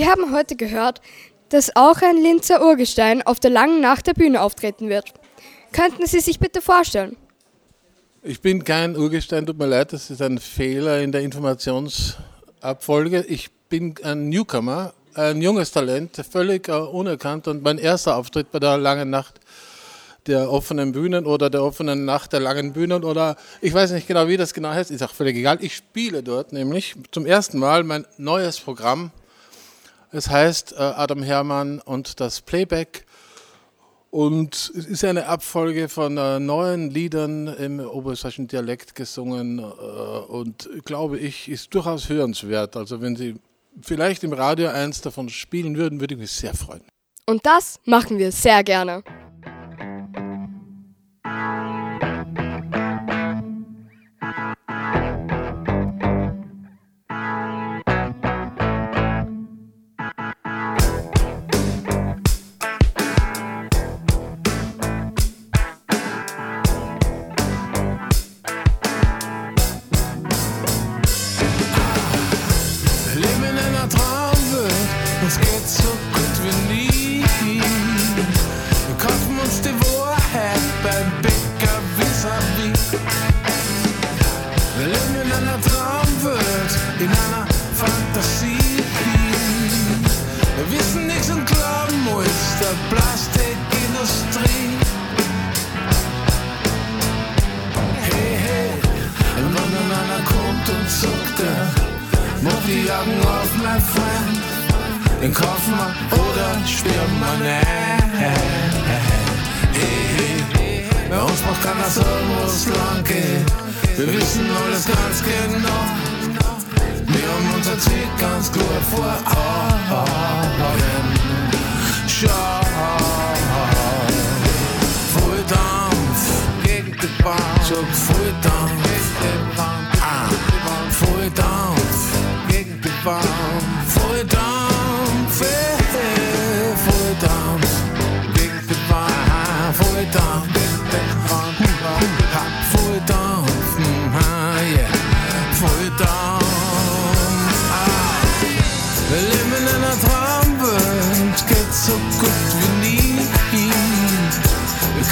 Wir 0.00 0.08
haben 0.08 0.32
heute 0.32 0.56
gehört, 0.56 1.02
dass 1.50 1.76
auch 1.76 2.00
ein 2.00 2.16
Linzer 2.16 2.64
Urgestein 2.64 3.20
auf 3.20 3.38
der 3.38 3.50
langen 3.50 3.82
Nacht 3.82 4.06
der 4.06 4.14
Bühne 4.14 4.40
auftreten 4.40 4.88
wird. 4.88 5.12
Könnten 5.72 6.06
Sie 6.06 6.20
sich 6.20 6.38
bitte 6.38 6.62
vorstellen? 6.62 7.18
Ich 8.22 8.40
bin 8.40 8.64
kein 8.64 8.96
Urgestein, 8.96 9.44
tut 9.44 9.58
mir 9.58 9.66
leid, 9.66 9.92
das 9.92 10.08
ist 10.08 10.22
ein 10.22 10.38
Fehler 10.38 11.02
in 11.02 11.12
der 11.12 11.20
Informationsabfolge. 11.20 13.26
Ich 13.28 13.50
bin 13.68 13.94
ein 14.02 14.30
Newcomer, 14.30 14.94
ein 15.12 15.42
junges 15.42 15.70
Talent, 15.70 16.16
völlig 16.30 16.68
äh, 16.68 16.72
unerkannt 16.72 17.46
und 17.46 17.62
mein 17.62 17.76
erster 17.76 18.16
Auftritt 18.16 18.50
bei 18.50 18.58
der 18.58 18.78
langen 18.78 19.10
Nacht 19.10 19.38
der 20.26 20.50
offenen 20.50 20.92
Bühnen 20.92 21.26
oder 21.26 21.50
der 21.50 21.62
offenen 21.62 22.06
Nacht 22.06 22.32
der 22.32 22.40
langen 22.40 22.72
Bühnen 22.72 23.04
oder 23.04 23.36
ich 23.60 23.74
weiß 23.74 23.90
nicht 23.90 24.08
genau, 24.08 24.28
wie 24.28 24.38
das 24.38 24.54
genau 24.54 24.70
heißt, 24.70 24.90
ist 24.90 25.02
auch 25.02 25.12
völlig 25.12 25.36
egal. 25.36 25.58
Ich 25.60 25.76
spiele 25.76 26.22
dort 26.22 26.54
nämlich 26.54 26.94
zum 27.10 27.26
ersten 27.26 27.58
Mal 27.58 27.84
mein 27.84 28.06
neues 28.16 28.58
Programm. 28.58 29.10
Es 30.12 30.28
heißt 30.28 30.72
äh, 30.72 30.76
Adam 30.76 31.22
Hermann 31.22 31.80
und 31.80 32.20
das 32.20 32.40
Playback. 32.40 33.06
Und 34.10 34.72
es 34.76 34.86
ist 34.86 35.04
eine 35.04 35.26
Abfolge 35.26 35.88
von 35.88 36.16
äh, 36.16 36.40
neuen 36.40 36.90
Liedern 36.90 37.46
im 37.46 37.78
oberösterreichischen 37.78 38.48
Dialekt 38.48 38.96
gesungen 38.96 39.60
äh, 39.60 39.62
und 39.62 40.68
glaube 40.84 41.18
ich, 41.18 41.48
ist 41.48 41.72
durchaus 41.74 42.08
hörenswert. 42.08 42.76
Also 42.76 43.00
wenn 43.00 43.14
Sie 43.14 43.36
vielleicht 43.80 44.24
im 44.24 44.32
Radio 44.32 44.70
eins 44.70 45.00
davon 45.00 45.28
spielen 45.28 45.76
würden, 45.76 46.00
würde 46.00 46.14
ich 46.14 46.20
mich 46.20 46.32
sehr 46.32 46.54
freuen. 46.54 46.82
Und 47.26 47.46
das 47.46 47.78
machen 47.84 48.18
wir 48.18 48.32
sehr 48.32 48.64
gerne. 48.64 49.04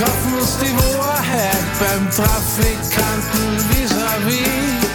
Uns 0.01 0.57
die 0.59 0.73
Wahrheit 0.97 1.67
beim 1.81 2.09
Trafikanten 2.09 3.59
vis-à-vis. 3.69 4.87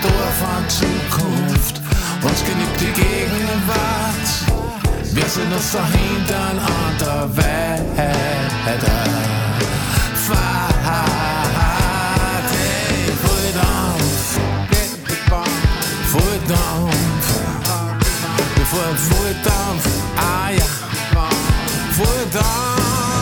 Bedarf 0.00 0.42
an 0.42 0.68
Zukunft, 0.68 1.80
uns 2.22 2.44
genügt 2.44 2.80
die 2.80 2.92
Gegenwart. 2.92 4.28
Wir 5.12 5.28
sind 5.28 5.52
uns 5.52 5.72
dahinter 5.72 6.50
an 6.50 6.96
der 7.00 7.36
Welt. 7.36 7.84
Fahrt, 10.26 10.78
hey, 12.52 13.12
voll 13.24 13.50
Dampf, 13.54 14.38
voll 16.12 16.38
Dampf, 16.46 17.26
fahren 18.70 18.98
voll 18.98 19.34
Dampf, 19.42 19.84
ah 20.16 20.50
ja, 20.50 20.68
voll 21.96 22.24
Dampf, 22.32 23.17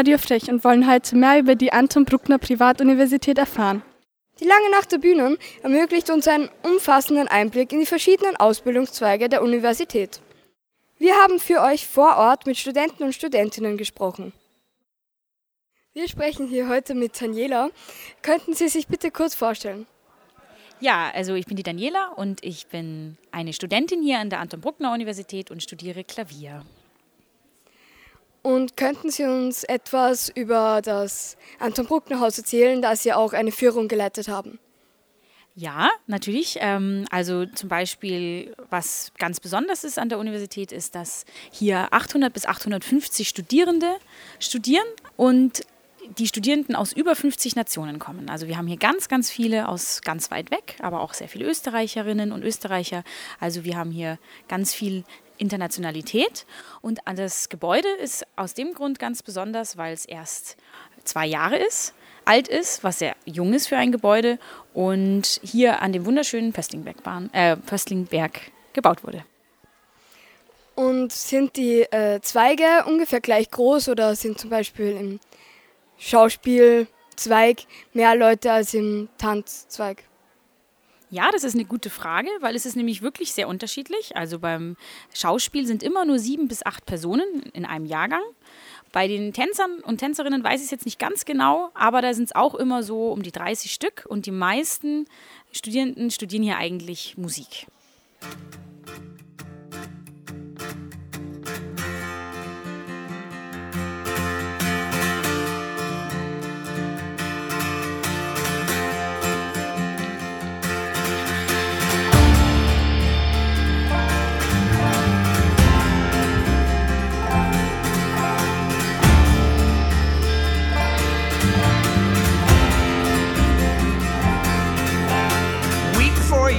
Radio 0.00 0.16
Frech 0.16 0.50
und 0.50 0.64
wollen 0.64 0.90
heute 0.90 1.14
mehr 1.14 1.38
über 1.38 1.56
die 1.56 1.74
Anton 1.74 2.06
Bruckner 2.06 2.38
Privatuniversität 2.38 3.36
erfahren. 3.36 3.82
Die 4.40 4.46
lange 4.46 4.70
Nacht 4.70 4.92
der 4.92 4.96
Bühnen 4.96 5.36
ermöglicht 5.62 6.08
uns 6.08 6.26
einen 6.26 6.48
umfassenden 6.62 7.28
Einblick 7.28 7.70
in 7.70 7.80
die 7.80 7.84
verschiedenen 7.84 8.34
Ausbildungszweige 8.36 9.28
der 9.28 9.42
Universität. 9.42 10.22
Wir 10.96 11.16
haben 11.16 11.38
für 11.38 11.60
euch 11.60 11.86
vor 11.86 12.16
Ort 12.16 12.46
mit 12.46 12.56
Studenten 12.56 13.02
und 13.02 13.14
Studentinnen 13.14 13.76
gesprochen. 13.76 14.32
Wir 15.92 16.08
sprechen 16.08 16.48
hier 16.48 16.70
heute 16.70 16.94
mit 16.94 17.20
Daniela. 17.20 17.68
Könnten 18.22 18.54
Sie 18.54 18.68
sich 18.68 18.86
bitte 18.86 19.10
kurz 19.10 19.34
vorstellen? 19.34 19.86
Ja, 20.80 21.10
also 21.14 21.34
ich 21.34 21.44
bin 21.44 21.58
die 21.58 21.62
Daniela 21.62 22.12
und 22.16 22.42
ich 22.42 22.68
bin 22.68 23.18
eine 23.32 23.52
Studentin 23.52 24.00
hier 24.00 24.18
an 24.18 24.30
der 24.30 24.40
Anton 24.40 24.62
Bruckner 24.62 24.94
Universität 24.94 25.50
und 25.50 25.62
studiere 25.62 26.04
Klavier. 26.04 26.64
Und 28.42 28.76
könnten 28.76 29.10
Sie 29.10 29.24
uns 29.24 29.64
etwas 29.64 30.30
über 30.30 30.80
das 30.82 31.36
Anton 31.58 31.86
Bruckner 31.86 32.20
Haus 32.20 32.38
erzählen, 32.38 32.80
da 32.80 32.96
Sie 32.96 33.12
auch 33.12 33.32
eine 33.32 33.52
Führung 33.52 33.86
geleitet 33.88 34.28
haben? 34.28 34.58
Ja, 35.54 35.90
natürlich. 36.06 36.56
Ähm, 36.60 37.04
also 37.10 37.44
zum 37.44 37.68
Beispiel, 37.68 38.54
was 38.70 39.12
ganz 39.18 39.40
besonders 39.40 39.84
ist 39.84 39.98
an 39.98 40.08
der 40.08 40.18
Universität, 40.18 40.72
ist, 40.72 40.94
dass 40.94 41.24
hier 41.50 41.92
800 41.92 42.32
bis 42.32 42.46
850 42.46 43.28
Studierende 43.28 43.96
studieren 44.38 44.86
und 45.16 45.62
die 46.18 46.26
Studierenden 46.26 46.74
aus 46.76 46.92
über 46.92 47.14
50 47.14 47.56
Nationen 47.56 47.98
kommen. 47.98 48.30
Also 48.30 48.48
wir 48.48 48.56
haben 48.56 48.66
hier 48.66 48.78
ganz, 48.78 49.08
ganz 49.08 49.30
viele 49.30 49.68
aus 49.68 50.00
ganz 50.02 50.30
weit 50.30 50.50
weg, 50.50 50.76
aber 50.80 51.00
auch 51.00 51.14
sehr 51.14 51.28
viele 51.28 51.44
Österreicherinnen 51.44 52.32
und 52.32 52.42
Österreicher. 52.42 53.04
Also 53.38 53.64
wir 53.64 53.76
haben 53.76 53.90
hier 53.90 54.18
ganz 54.48 54.72
viel 54.72 55.04
Internationalität. 55.40 56.46
Und 56.80 57.00
das 57.04 57.48
Gebäude 57.48 57.88
ist 57.88 58.26
aus 58.36 58.54
dem 58.54 58.74
Grund 58.74 58.98
ganz 58.98 59.22
besonders, 59.22 59.76
weil 59.76 59.92
es 59.92 60.04
erst 60.04 60.56
zwei 61.04 61.26
Jahre 61.26 61.56
ist, 61.56 61.94
alt 62.24 62.48
ist, 62.48 62.84
was 62.84 62.98
sehr 62.98 63.16
jung 63.24 63.52
ist 63.54 63.66
für 63.66 63.76
ein 63.76 63.92
Gebäude 63.92 64.38
und 64.74 65.40
hier 65.42 65.82
an 65.82 65.92
dem 65.92 66.04
wunderschönen 66.06 66.54
äh, 66.54 67.56
Pöstlingberg 67.56 68.40
gebaut 68.72 69.04
wurde. 69.04 69.24
Und 70.74 71.12
sind 71.12 71.56
die 71.56 71.82
äh, 71.82 72.20
Zweige 72.20 72.84
ungefähr 72.86 73.20
gleich 73.20 73.50
groß 73.50 73.88
oder 73.88 74.14
sind 74.14 74.38
zum 74.38 74.50
Beispiel 74.50 74.92
im 74.92 75.20
Schauspielzweig 75.98 77.64
mehr 77.92 78.14
Leute 78.14 78.52
als 78.52 78.74
im 78.74 79.08
Tanzzweig? 79.18 80.04
Ja, 81.10 81.30
das 81.32 81.42
ist 81.42 81.54
eine 81.54 81.64
gute 81.64 81.90
Frage, 81.90 82.28
weil 82.40 82.54
es 82.54 82.66
ist 82.66 82.76
nämlich 82.76 83.02
wirklich 83.02 83.32
sehr 83.32 83.48
unterschiedlich. 83.48 84.16
Also 84.16 84.38
beim 84.38 84.76
Schauspiel 85.12 85.66
sind 85.66 85.82
immer 85.82 86.04
nur 86.04 86.20
sieben 86.20 86.46
bis 86.46 86.64
acht 86.64 86.86
Personen 86.86 87.42
in 87.52 87.64
einem 87.64 87.84
Jahrgang. 87.84 88.22
Bei 88.92 89.08
den 89.08 89.32
Tänzern 89.32 89.80
und 89.80 89.98
Tänzerinnen 89.98 90.42
weiß 90.42 90.60
ich 90.60 90.66
es 90.66 90.70
jetzt 90.70 90.84
nicht 90.84 90.98
ganz 90.98 91.24
genau, 91.24 91.70
aber 91.74 92.00
da 92.00 92.14
sind 92.14 92.24
es 92.24 92.34
auch 92.34 92.54
immer 92.54 92.82
so 92.82 93.10
um 93.12 93.22
die 93.22 93.32
30 93.32 93.72
Stück 93.72 94.04
und 94.08 94.26
die 94.26 94.32
meisten 94.32 95.06
Studierenden 95.52 96.10
studieren 96.10 96.44
hier 96.44 96.58
eigentlich 96.58 97.16
Musik. 97.16 97.66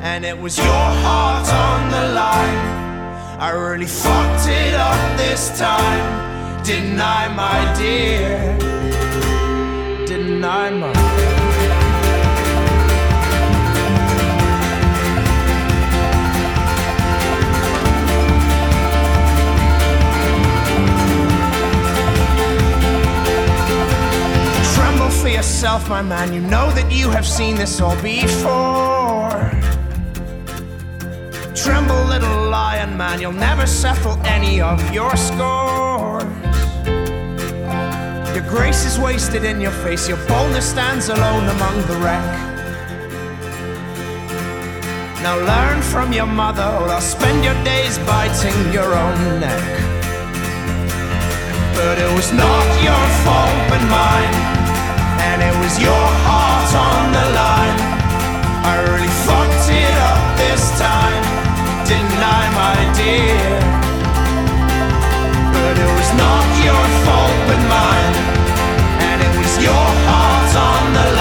and 0.00 0.24
it 0.24 0.38
was 0.38 0.56
your 0.58 0.66
heart 0.66 1.48
on 1.48 1.90
the 1.90 2.14
line. 2.14 3.40
I 3.40 3.50
really 3.50 3.86
fucked 3.86 4.48
it 4.48 4.74
up 4.74 5.18
this 5.18 5.58
time, 5.58 6.62
didn't 6.64 7.00
I, 7.00 7.28
my 7.34 7.74
dear? 7.78 8.56
Didn't 10.06 10.44
I, 10.44 10.70
my 10.70 11.36
yourself, 25.36 25.88
my 25.88 26.02
man. 26.02 26.32
You 26.32 26.40
know 26.40 26.70
that 26.72 26.90
you 26.90 27.10
have 27.10 27.26
seen 27.26 27.56
this 27.56 27.80
all 27.80 28.00
before. 28.02 28.95
Tremble, 31.66 32.04
little 32.04 32.48
lion 32.48 32.96
man, 32.96 33.20
you'll 33.20 33.32
never 33.32 33.66
settle 33.66 34.16
any 34.24 34.60
of 34.60 34.78
your 34.94 35.16
scores. 35.16 36.22
Your 38.34 38.46
grace 38.48 38.84
is 38.84 39.00
wasted 39.00 39.42
in 39.42 39.60
your 39.60 39.72
face, 39.82 40.08
your 40.08 40.18
boldness 40.28 40.70
stands 40.70 41.08
alone 41.08 41.48
among 41.48 41.76
the 41.88 41.96
wreck. 41.96 42.24
Now 45.24 45.34
learn 45.52 45.82
from 45.82 46.12
your 46.12 46.26
mother, 46.26 46.62
or 46.62 46.86
I'll 46.88 47.00
spend 47.00 47.44
your 47.44 47.58
days 47.64 47.98
biting 48.06 48.72
your 48.72 48.94
own 48.94 49.40
neck. 49.40 49.66
But 51.74 51.98
it 51.98 52.12
was 52.14 52.30
not 52.32 52.66
your 52.86 53.04
fault 53.26 53.58
but 53.70 53.82
mine, 53.90 54.36
and 55.28 55.42
it 55.42 55.56
was 55.58 55.82
your 55.82 56.06
heart 56.26 56.70
on 56.88 57.02
the 57.10 57.26
line. 57.42 57.78
I 58.70 58.74
really 58.86 59.12
fucked 59.26 59.68
it 59.68 59.96
up 60.10 60.22
this 60.38 60.62
time 60.78 61.45
didn't 61.88 62.18
my 62.18 62.78
dear? 62.98 63.60
But 65.54 65.74
it 65.78 65.90
was 65.98 66.10
not 66.18 66.46
your 66.66 66.84
fault 67.04 67.38
but 67.46 67.60
mine, 67.74 68.16
and 69.08 69.22
it 69.22 69.32
was 69.38 69.52
your 69.62 69.86
heart 70.08 70.56
on 70.56 70.92
the 70.94 71.00
line. 71.00 71.15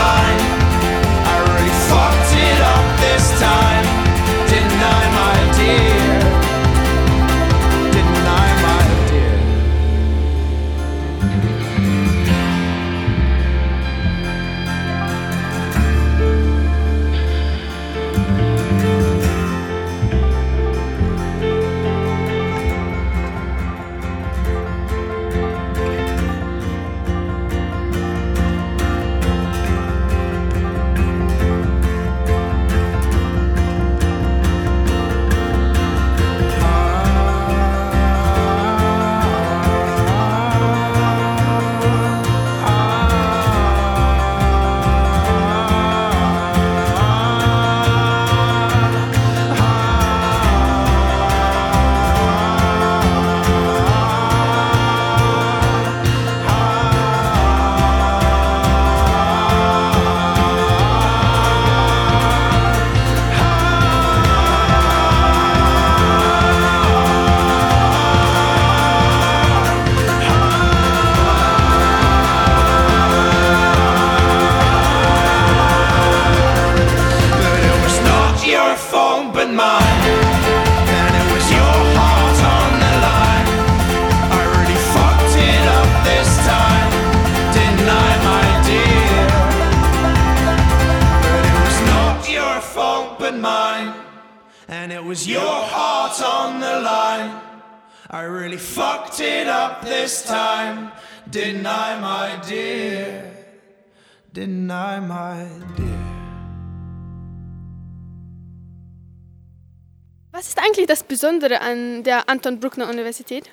Besondere 111.35 111.59
an 111.59 112.03
der 112.03 112.29
Anton 112.29 112.61
Bruckner 112.61 112.89
Universität? 112.89 113.49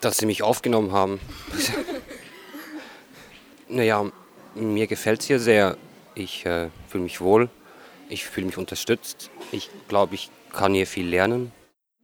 dass 0.00 0.18
sie 0.18 0.26
mich 0.26 0.42
aufgenommen 0.42 0.92
haben. 0.92 1.18
naja, 3.68 4.04
mir 4.54 4.86
gefällt 4.86 5.22
es 5.22 5.26
hier 5.26 5.40
sehr. 5.40 5.76
Ich 6.14 6.46
äh, 6.46 6.68
fühle 6.88 7.04
mich 7.04 7.20
wohl. 7.20 7.48
Ich 8.08 8.24
fühle 8.24 8.46
mich 8.46 8.58
unterstützt. 8.58 9.30
Ich 9.50 9.70
glaube, 9.88 10.14
ich 10.14 10.30
kann 10.52 10.74
hier 10.74 10.86
viel 10.86 11.08
lernen. 11.08 11.50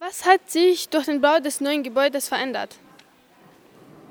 Was 0.00 0.24
hat 0.24 0.50
sich 0.50 0.88
durch 0.88 1.04
den 1.04 1.20
Bau 1.20 1.38
des 1.38 1.60
neuen 1.60 1.82
Gebäudes 1.82 2.26
verändert? 2.26 2.76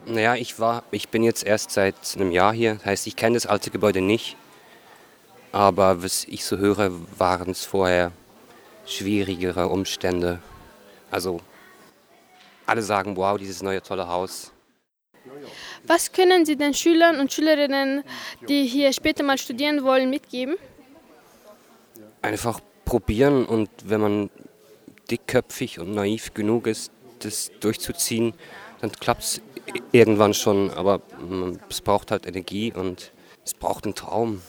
Naja, 0.05 0.35
ich, 0.35 0.59
war, 0.59 0.83
ich 0.91 1.09
bin 1.09 1.23
jetzt 1.23 1.43
erst 1.43 1.71
seit 1.71 1.95
einem 2.15 2.31
Jahr 2.31 2.53
hier. 2.53 2.75
Das 2.75 2.85
heißt, 2.85 3.07
ich 3.07 3.15
kenne 3.15 3.33
das 3.33 3.45
alte 3.47 3.71
Gebäude 3.71 4.01
nicht. 4.01 4.37
Aber 5.51 6.01
was 6.01 6.23
ich 6.25 6.45
so 6.45 6.57
höre, 6.57 6.91
waren 7.17 7.51
es 7.51 7.65
vorher 7.65 8.11
schwierigere 8.85 9.67
Umstände. 9.67 10.39
Also 11.11 11.39
alle 12.65 12.81
sagen, 12.81 13.15
wow, 13.17 13.37
dieses 13.37 13.61
neue 13.61 13.81
tolle 13.81 14.07
Haus. 14.07 14.51
Was 15.85 16.11
können 16.11 16.45
Sie 16.45 16.55
den 16.55 16.73
Schülern 16.73 17.19
und 17.19 17.33
Schülerinnen, 17.33 18.03
die 18.47 18.65
hier 18.65 18.93
später 18.93 19.23
mal 19.23 19.37
studieren 19.37 19.83
wollen, 19.83 20.09
mitgeben? 20.09 20.55
Einfach 22.21 22.59
probieren 22.85 23.45
und 23.45 23.69
wenn 23.85 24.01
man 24.01 24.29
dickköpfig 25.09 25.79
und 25.79 25.93
naiv 25.93 26.33
genug 26.33 26.67
ist, 26.67 26.91
das 27.19 27.51
durchzuziehen, 27.59 28.33
dann 28.81 28.91
klappt 28.91 29.23
es 29.23 29.41
irgendwann 29.91 30.33
schon. 30.33 30.71
Aber 30.71 31.01
es 31.69 31.81
braucht 31.81 32.11
halt 32.11 32.25
Energie 32.25 32.73
und 32.73 33.11
es 33.45 33.53
braucht 33.53 33.85
einen 33.85 33.95
Traum. 33.95 34.41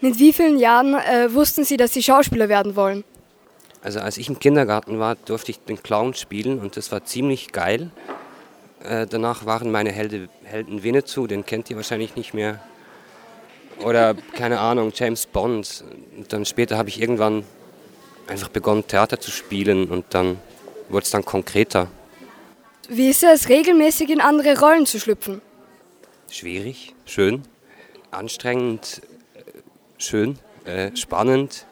Mit 0.00 0.18
wie 0.18 0.32
vielen 0.32 0.58
Jahren 0.58 0.94
äh, 0.94 1.32
wussten 1.32 1.64
Sie, 1.64 1.76
dass 1.76 1.92
Sie 1.92 2.02
Schauspieler 2.02 2.48
werden 2.48 2.76
wollen? 2.76 3.04
Also 3.84 4.00
als 4.00 4.16
ich 4.16 4.30
im 4.30 4.38
Kindergarten 4.38 4.98
war, 4.98 5.14
durfte 5.14 5.50
ich 5.50 5.60
den 5.60 5.80
Clown 5.82 6.14
spielen 6.14 6.58
und 6.58 6.78
das 6.78 6.90
war 6.90 7.04
ziemlich 7.04 7.52
geil. 7.52 7.90
Äh, 8.82 9.06
danach 9.06 9.44
waren 9.44 9.70
meine 9.70 9.92
Helde, 9.92 10.30
Helden 10.42 10.82
Winnetou, 10.82 11.26
den 11.26 11.44
kennt 11.44 11.68
ihr 11.68 11.76
wahrscheinlich 11.76 12.16
nicht 12.16 12.32
mehr. 12.32 12.60
Oder 13.80 14.14
keine 14.32 14.60
Ahnung, 14.60 14.90
James 14.94 15.26
Bond. 15.26 15.84
Und 16.16 16.32
dann 16.32 16.46
später 16.46 16.78
habe 16.78 16.88
ich 16.88 16.98
irgendwann 16.98 17.44
einfach 18.26 18.48
begonnen, 18.48 18.86
Theater 18.86 19.20
zu 19.20 19.30
spielen 19.30 19.90
und 19.90 20.06
dann 20.10 20.38
wurde 20.88 21.04
es 21.04 21.10
dann 21.10 21.26
konkreter. 21.26 21.88
Wie 22.88 23.10
ist 23.10 23.22
es, 23.22 23.50
regelmäßig 23.50 24.08
in 24.08 24.22
andere 24.22 24.58
Rollen 24.60 24.86
zu 24.86 24.98
schlüpfen? 24.98 25.42
Schwierig, 26.30 26.94
schön, 27.04 27.42
anstrengend, 28.10 29.02
äh, 29.34 29.40
schön, 29.98 30.38
äh, 30.64 30.96
spannend. 30.96 31.66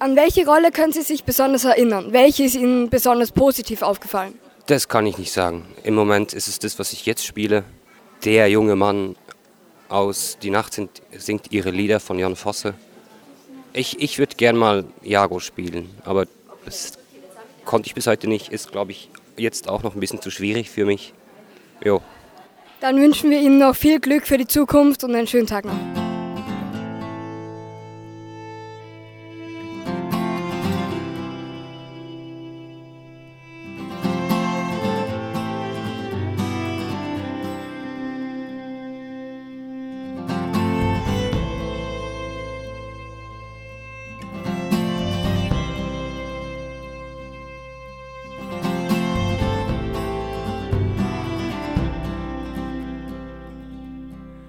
An 0.00 0.14
welche 0.14 0.46
Rolle 0.46 0.70
können 0.70 0.92
Sie 0.92 1.02
sich 1.02 1.24
besonders 1.24 1.64
erinnern? 1.64 2.12
Welche 2.12 2.44
ist 2.44 2.54
Ihnen 2.54 2.88
besonders 2.88 3.32
positiv 3.32 3.82
aufgefallen? 3.82 4.38
Das 4.66 4.88
kann 4.88 5.06
ich 5.06 5.18
nicht 5.18 5.32
sagen. 5.32 5.64
Im 5.82 5.94
Moment 5.94 6.34
ist 6.34 6.46
es 6.46 6.60
das, 6.60 6.78
was 6.78 6.92
ich 6.92 7.04
jetzt 7.04 7.26
spiele. 7.26 7.64
Der 8.24 8.48
junge 8.48 8.76
Mann 8.76 9.16
aus 9.88 10.38
Die 10.40 10.50
Nacht 10.50 10.74
singt, 10.74 11.02
singt 11.16 11.50
ihre 11.50 11.70
Lieder 11.70 11.98
von 11.98 12.18
Jan 12.18 12.36
Fosse. 12.36 12.74
Ich, 13.72 14.00
ich 14.00 14.18
würde 14.18 14.36
gern 14.36 14.56
mal 14.56 14.84
Jago 15.02 15.40
spielen, 15.40 15.90
aber 16.04 16.26
das 16.64 16.92
konnte 17.64 17.88
ich 17.88 17.94
bis 17.94 18.06
heute 18.06 18.28
nicht. 18.28 18.52
Ist, 18.52 18.70
glaube 18.70 18.92
ich, 18.92 19.10
jetzt 19.36 19.68
auch 19.68 19.82
noch 19.82 19.94
ein 19.94 20.00
bisschen 20.00 20.20
zu 20.20 20.30
schwierig 20.30 20.70
für 20.70 20.84
mich. 20.84 21.12
Jo. 21.84 22.02
Dann 22.80 23.00
wünschen 23.00 23.30
wir 23.30 23.40
Ihnen 23.40 23.58
noch 23.58 23.74
viel 23.74 23.98
Glück 23.98 24.26
für 24.26 24.38
die 24.38 24.46
Zukunft 24.46 25.02
und 25.02 25.14
einen 25.14 25.26
schönen 25.26 25.46
Tag 25.46 25.64
noch. 25.64 26.07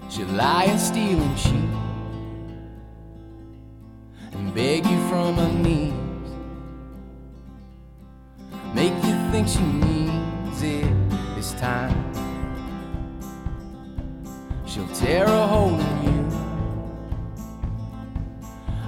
She'll 0.09 0.27
lie 0.29 0.63
and 0.63 0.79
steal 0.79 1.21
and 1.21 1.37
cheat 1.37 1.69
and 4.31 4.53
beg 4.55 4.83
you 4.87 4.99
from 5.07 5.35
her 5.35 5.51
knees. 5.51 5.93
Make 8.73 8.93
you 9.03 9.15
think 9.31 9.47
she 9.47 9.61
needs 9.61 10.63
it 10.63 10.91
this 11.35 11.51
time. 11.53 11.95
She'll 14.65 14.87
tear 14.87 15.25
a 15.25 15.47
hole 15.47 15.79
in 15.79 16.03
you, 16.03 16.29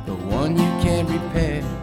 the 0.07 0.15
one 0.25 0.57
you 0.57 0.69
can't 0.81 1.07
repair. 1.07 1.80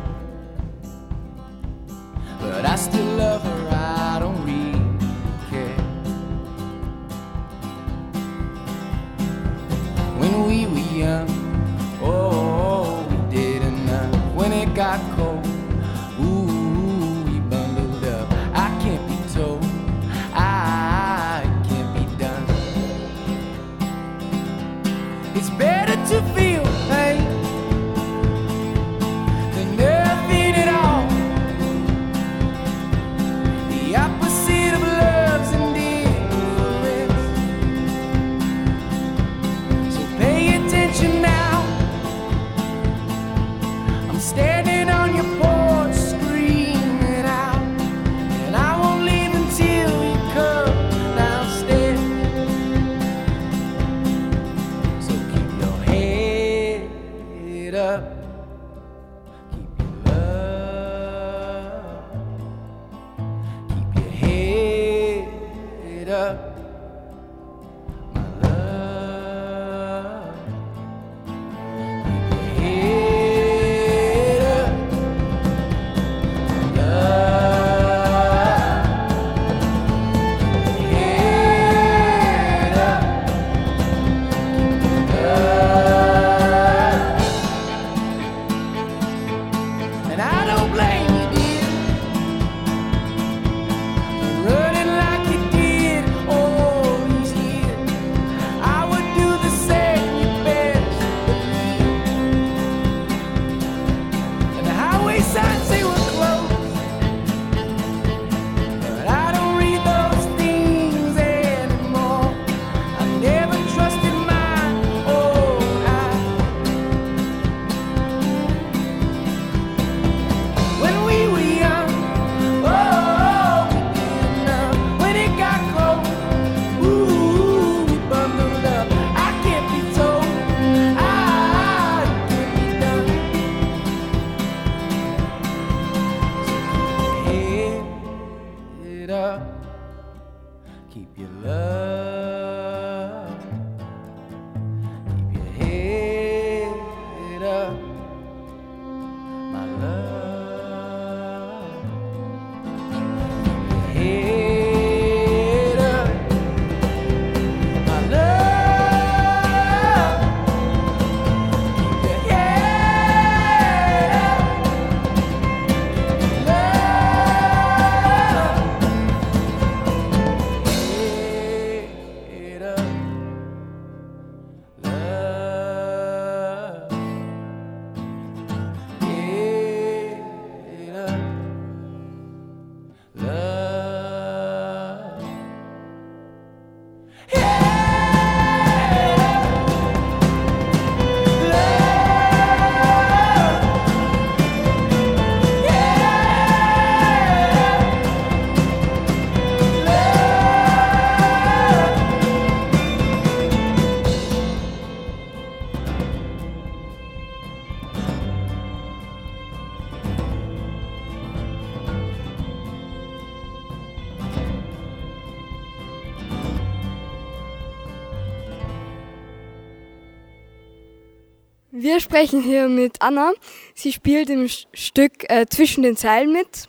Wir 221.88 222.00
sprechen 222.00 222.42
hier 222.42 222.68
mit 222.68 223.00
Anna. 223.00 223.32
Sie 223.74 223.94
spielt 223.94 224.28
im 224.28 224.46
Stück 224.46 225.24
äh, 225.30 225.46
Zwischen 225.46 225.82
den 225.82 225.96
Zeilen 225.96 226.34
mit. 226.34 226.68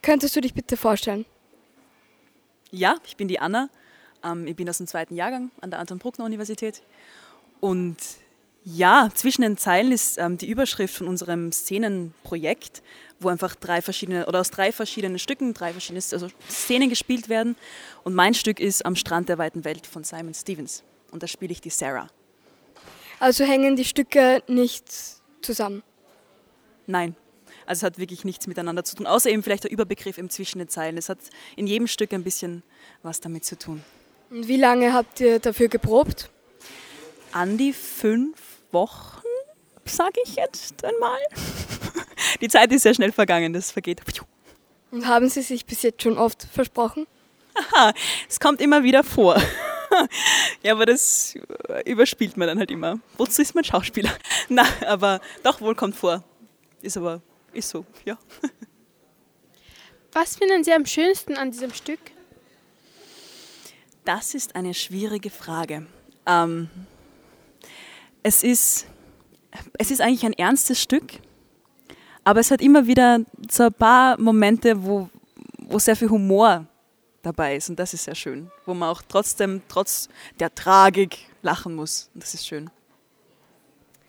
Könntest 0.00 0.34
du 0.36 0.40
dich 0.40 0.54
bitte 0.54 0.78
vorstellen? 0.78 1.26
Ja, 2.70 2.96
ich 3.06 3.18
bin 3.18 3.28
die 3.28 3.38
Anna. 3.38 3.68
Ähm, 4.24 4.46
ich 4.46 4.56
bin 4.56 4.66
aus 4.66 4.78
dem 4.78 4.86
zweiten 4.86 5.16
Jahrgang 5.16 5.50
an 5.60 5.70
der 5.70 5.80
Anton-Bruckner-Universität. 5.80 6.80
Und 7.60 7.98
ja, 8.64 9.10
zwischen 9.14 9.42
den 9.42 9.58
Zeilen 9.58 9.92
ist 9.92 10.16
ähm, 10.16 10.38
die 10.38 10.48
Überschrift 10.48 10.94
von 10.94 11.08
unserem 11.08 11.52
Szenenprojekt, 11.52 12.82
wo 13.20 13.28
einfach 13.28 13.54
drei 13.56 13.82
verschiedene 13.82 14.24
oder 14.24 14.40
aus 14.40 14.50
drei 14.50 14.72
verschiedenen 14.72 15.18
Stücken 15.18 15.52
drei 15.52 15.72
verschiedene 15.72 16.02
also 16.10 16.28
Szenen 16.48 16.88
gespielt 16.88 17.28
werden. 17.28 17.56
Und 18.02 18.14
mein 18.14 18.32
Stück 18.32 18.60
ist 18.60 18.86
Am 18.86 18.96
Strand 18.96 19.28
der 19.28 19.36
weiten 19.36 19.66
Welt 19.66 19.86
von 19.86 20.04
Simon 20.04 20.32
Stevens. 20.32 20.84
Und 21.10 21.22
da 21.22 21.26
spiele 21.26 21.52
ich 21.52 21.60
die 21.60 21.68
Sarah. 21.68 22.08
Also 23.20 23.44
hängen 23.44 23.76
die 23.76 23.84
Stücke 23.84 24.42
nicht 24.46 24.84
zusammen. 25.42 25.82
Nein. 26.86 27.16
Also 27.66 27.80
es 27.80 27.82
hat 27.84 27.98
wirklich 27.98 28.24
nichts 28.24 28.46
miteinander 28.46 28.84
zu 28.84 28.96
tun, 28.96 29.06
außer 29.06 29.30
eben 29.30 29.42
vielleicht 29.42 29.64
der 29.64 29.70
Überbegriff 29.70 30.18
im 30.18 30.28
zwischen 30.28 30.58
den 30.58 30.68
Zeilen. 30.68 30.98
Es 30.98 31.08
hat 31.08 31.18
in 31.56 31.66
jedem 31.66 31.86
Stück 31.86 32.12
ein 32.12 32.22
bisschen 32.22 32.62
was 33.02 33.20
damit 33.20 33.44
zu 33.44 33.58
tun. 33.58 33.82
Und 34.30 34.48
wie 34.48 34.56
lange 34.56 34.92
habt 34.92 35.20
ihr 35.20 35.38
dafür 35.38 35.68
geprobt? 35.68 36.30
An 37.32 37.56
die 37.56 37.72
fünf 37.72 38.38
Wochen, 38.70 39.22
sage 39.84 40.20
ich 40.24 40.36
jetzt 40.36 40.84
einmal. 40.84 41.18
Die 42.40 42.48
Zeit 42.48 42.72
ist 42.72 42.82
sehr 42.82 42.94
schnell 42.94 43.12
vergangen, 43.12 43.52
das 43.52 43.70
vergeht. 43.70 44.02
Und 44.90 45.06
haben 45.06 45.28
Sie 45.28 45.42
sich 45.42 45.66
bis 45.66 45.82
jetzt 45.82 46.02
schon 46.02 46.18
oft 46.18 46.46
versprochen? 46.52 47.06
Aha, 47.54 47.92
es 48.28 48.40
kommt 48.40 48.60
immer 48.60 48.82
wieder 48.82 49.04
vor. 49.04 49.40
Ja, 50.62 50.72
aber 50.72 50.86
das 50.86 51.34
überspielt 51.84 52.36
man 52.36 52.48
dann 52.48 52.58
halt 52.58 52.70
immer. 52.70 52.98
Wozu 53.16 53.42
ist 53.42 53.54
man 53.54 53.64
Schauspieler? 53.64 54.10
Na, 54.48 54.64
aber 54.86 55.20
doch 55.42 55.60
wohl 55.60 55.74
kommt 55.74 55.96
vor. 55.96 56.24
Ist 56.82 56.96
aber, 56.96 57.20
ist 57.52 57.68
so, 57.68 57.84
ja. 58.04 58.18
Was 60.12 60.36
finden 60.36 60.62
Sie 60.64 60.72
am 60.72 60.86
schönsten 60.86 61.36
an 61.36 61.50
diesem 61.50 61.72
Stück? 61.72 62.00
Das 64.04 64.34
ist 64.34 64.54
eine 64.54 64.74
schwierige 64.74 65.30
Frage. 65.30 65.86
Ähm, 66.26 66.68
es, 68.22 68.42
ist, 68.42 68.86
es 69.78 69.90
ist 69.90 70.00
eigentlich 70.00 70.24
ein 70.24 70.34
ernstes 70.34 70.80
Stück, 70.80 71.14
aber 72.22 72.40
es 72.40 72.50
hat 72.50 72.60
immer 72.60 72.86
wieder 72.86 73.20
so 73.50 73.64
ein 73.64 73.72
paar 73.72 74.20
Momente, 74.20 74.84
wo, 74.84 75.08
wo 75.58 75.78
sehr 75.78 75.96
viel 75.96 76.10
Humor 76.10 76.66
dabei 77.24 77.56
ist 77.56 77.68
und 77.68 77.78
das 77.78 77.94
ist 77.94 78.04
sehr 78.04 78.14
schön, 78.14 78.50
wo 78.66 78.74
man 78.74 78.88
auch 78.88 79.02
trotzdem, 79.02 79.62
trotz 79.68 80.08
der 80.38 80.54
Tragik 80.54 81.18
lachen 81.42 81.74
muss 81.74 82.10
und 82.14 82.22
das 82.22 82.34
ist 82.34 82.46
schön. 82.46 82.70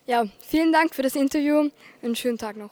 Ja, 0.06 0.26
vielen 0.40 0.72
Dank 0.72 0.94
für 0.94 1.02
das 1.02 1.16
Interview. 1.16 1.70
Einen 2.04 2.16
schönen 2.16 2.38
Tag 2.38 2.58
noch. 2.58 2.72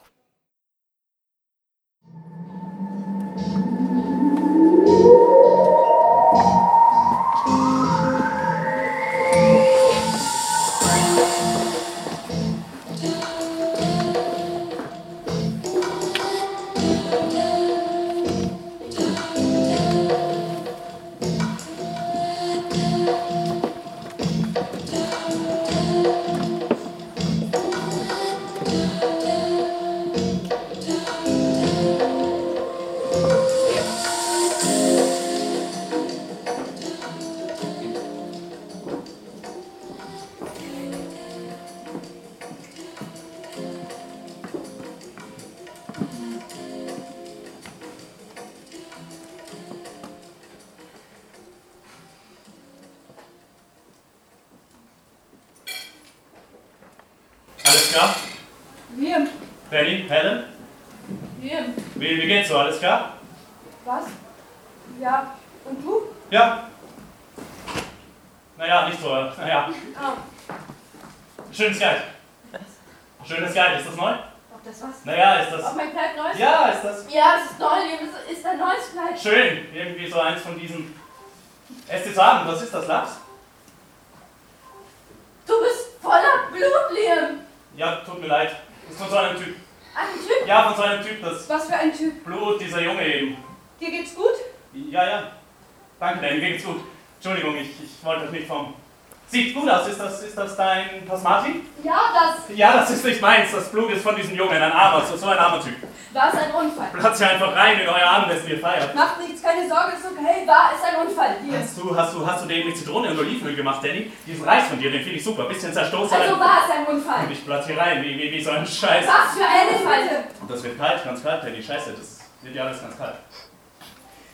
Ist 100.34 100.38
das, 100.38 100.56
dein 100.56 101.06
Pasmati? 101.06 101.62
Ja, 101.84 102.00
das 102.12 102.56
Ja, 102.56 102.72
das 102.72 102.90
ist 102.90 103.04
nicht 103.04 103.20
meins, 103.20 103.52
das 103.52 103.70
Blut 103.70 103.92
ist 103.92 104.02
von 104.02 104.16
diesem 104.16 104.34
Jungen, 104.34 104.60
ein 104.60 104.72
armer, 104.72 105.04
so, 105.04 105.26
ein 105.26 105.38
armer 105.38 105.62
Typ. 105.62 105.76
war 106.12 106.28
es 106.32 106.40
ein 106.40 106.52
Unfall. 106.52 106.88
Platz 106.92 107.18
hier 107.18 107.30
einfach 107.30 107.54
rein 107.54 107.78
in 107.78 107.88
euer 107.88 108.10
Abendessen, 108.10 108.48
ihr 108.48 108.58
feiert. 108.58 108.94
Macht 108.94 109.20
nichts, 109.20 109.42
keine 109.42 109.68
Sorge, 109.68 109.92
ist 109.92 110.04
okay. 110.04 110.46
War 110.46 110.72
es 110.74 110.82
ein 110.82 111.06
Unfall. 111.06 111.36
Hier. 111.44 111.58
Hast 111.60 111.78
du, 111.78 111.96
hast 111.96 112.14
du, 112.14 112.26
hast 112.26 112.42
du 112.44 112.48
den 112.48 112.66
mit 112.66 112.76
Zitrone 112.76 113.10
und 113.10 113.18
Olivenöl 113.18 113.54
gemacht, 113.54 113.84
Danny? 113.84 114.10
Diesen 114.26 114.44
Reis 114.44 114.64
von 114.64 114.78
dir, 114.78 114.90
den 114.90 115.02
finde 115.02 115.18
ich 115.18 115.24
super. 115.24 115.44
Bisschen 115.44 115.72
zerstoßen. 115.72 116.16
Also 116.16 116.40
war 116.40 116.58
es 116.66 116.74
ein 116.76 116.94
Unfall. 116.94 117.26
Und 117.26 117.30
ich 117.32 117.44
platz 117.44 117.66
hier 117.66 117.78
rein, 117.78 118.02
wie, 118.02 118.18
wie, 118.18 118.32
wie 118.32 118.42
so 118.42 118.50
ein 118.50 118.66
Scheiß. 118.66 119.06
Was 119.06 119.38
für 119.38 119.46
ein 119.46 119.68
Unfall. 119.76 120.24
Und 120.40 120.50
das 120.50 120.62
wird 120.64 120.78
kalt, 120.78 121.04
ganz 121.04 121.22
kalt, 121.22 121.44
Danny. 121.44 121.62
Scheiße, 121.62 121.92
das 121.96 122.20
wird 122.42 122.56
ja 122.56 122.64
alles 122.64 122.80
ganz 122.80 122.98
kalt. 122.98 123.14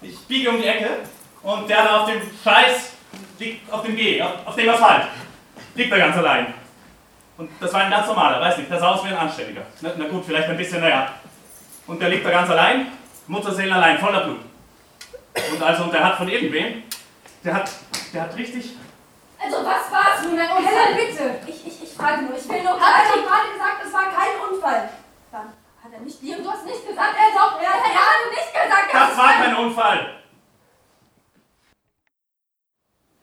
Ich 0.01 0.19
biege 0.27 0.49
um 0.49 0.57
die 0.57 0.67
Ecke 0.67 0.89
und 1.43 1.69
der 1.69 1.85
da 1.85 2.01
auf 2.01 2.11
dem 2.11 2.23
Scheiß 2.43 2.93
liegt 3.39 3.71
auf 3.71 3.83
dem 3.83 3.97
G, 3.97 4.23
auf, 4.23 4.47
auf 4.47 4.57
dem 4.57 4.69
Asphalt. 4.71 5.09
Liegt 5.75 5.93
da 5.93 5.99
ganz 5.99 6.17
allein. 6.17 6.55
Und 7.39 7.51
das 7.61 7.73
war 7.73 7.81
ein 7.83 7.91
ganz 7.91 8.07
normaler, 8.07 8.41
weiß 8.41 8.59
nicht, 8.59 8.71
der 8.71 8.79
sah 8.79 8.93
aus 8.93 9.05
wie 9.05 9.09
ein 9.09 9.17
Anständiger. 9.17 9.63
Na, 9.81 9.91
na 9.97 10.09
gut, 10.09 10.25
vielleicht 10.27 10.49
ein 10.49 10.57
bisschen, 10.57 10.81
naja. 10.81 11.13
Und 11.87 12.01
der 12.01 12.11
liegt 12.11 12.25
da 12.25 12.31
ganz 12.31 12.51
allein, 12.51 12.89
Mutterseelen 13.27 13.73
allein, 13.73 13.99
voller 13.99 14.25
Blut. 14.25 14.41
Und 15.53 15.63
also, 15.63 15.85
und 15.85 15.93
der 15.93 16.05
hat 16.05 16.17
von 16.17 16.29
irgendwem, 16.29 16.83
der 17.43 17.55
hat, 17.55 17.71
der 18.13 18.23
hat 18.23 18.37
richtig, 18.37 18.77
Also 19.43 19.57
was 19.65 19.91
war 19.91 20.17
es 20.17 20.27
nun? 20.27 20.39
Ein 20.39 20.51
Unfall? 20.51 20.75
Helen, 20.75 21.09
bitte. 21.09 21.41
Ich, 21.47 21.67
ich, 21.67 21.83
ich 21.85 21.95
frage 21.95 22.23
nur. 22.23 22.37
Ich 22.37 22.49
will 22.49 22.63
nur... 22.63 22.79
Hat 22.79 23.05
er 23.05 23.17
doch 23.17 23.27
gerade 23.27 23.53
gesagt, 23.53 23.85
es 23.87 23.93
war 23.93 24.05
kein 24.05 24.53
Unfall. 24.53 24.91
Dann 25.33 25.47
hat 25.83 25.93
er 25.93 26.01
nicht... 26.01 26.23
Liam, 26.23 26.43
du 26.43 26.51
hast 26.51 26.67
nicht 26.67 26.87
gesagt, 26.87 27.15
er 27.17 27.39
doch... 27.39 27.61
Er 27.61 27.71
hat 27.71 27.83
gerade 27.83 28.29
nicht 28.31 28.53
gesagt, 28.53 28.89
das 28.93 29.17
war 29.17 29.33
kein 29.33 29.57
Unfall. 29.57 30.17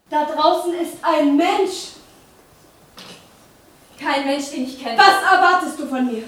Da 0.09 0.25
draußen 0.25 0.73
ist 0.73 1.03
ein 1.03 1.37
Mensch. 1.37 1.97
Kein 3.99 4.25
Mensch, 4.25 4.51
den 4.51 4.65
ich 4.65 4.81
kenne. 4.81 4.97
Was 4.97 5.33
erwartest 5.33 5.79
du 5.79 5.87
von 5.87 6.05
mir? 6.05 6.23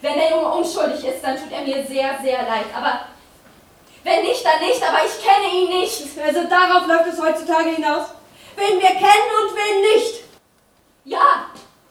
Wenn 0.00 0.14
der 0.14 0.30
Junge 0.30 0.48
unschuldig 0.48 1.04
ist, 1.04 1.22
dann 1.22 1.36
tut 1.36 1.52
er 1.52 1.62
mir 1.62 1.84
sehr, 1.86 2.18
sehr 2.22 2.42
leid. 2.42 2.66
Aber 2.74 3.06
wenn 4.04 4.22
nicht, 4.22 4.44
dann 4.44 4.60
nicht. 4.60 4.82
Aber 4.82 4.98
ich 5.04 5.24
kenne 5.24 5.52
ihn 5.52 5.80
nicht. 5.80 6.02
Also 6.24 6.44
darauf 6.44 6.86
läuft 6.86 7.12
es 7.12 7.20
heutzutage 7.20 7.70
hinaus. 7.70 8.08
Wen 8.56 8.80
wir 8.80 8.90
kennen 8.90 9.30
und 9.42 9.56
wen 9.56 9.80
nicht. 9.94 10.24
Ja, 11.04 11.46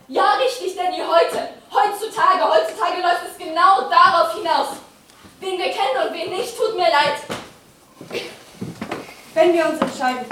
ja, 0.08 0.34
richtig, 0.34 0.76
Danny, 0.76 0.98
heute. 0.98 1.50
Heutzutage, 1.72 2.44
heutzutage 2.44 3.02
läuft 3.02 3.22
es 3.30 3.38
genau 3.38 3.90
darauf 3.90 4.36
hinaus. 4.36 4.68
Wen 5.40 5.58
wir 5.58 5.72
kennen 5.72 6.08
und 6.08 6.14
wen 6.14 6.30
nicht, 6.32 6.58
tut 6.58 6.76
mir 6.76 6.90
leid. 6.90 7.18
Wenn 9.34 9.54
wir 9.54 9.70
uns 9.70 9.80
entscheiden, 9.80 10.26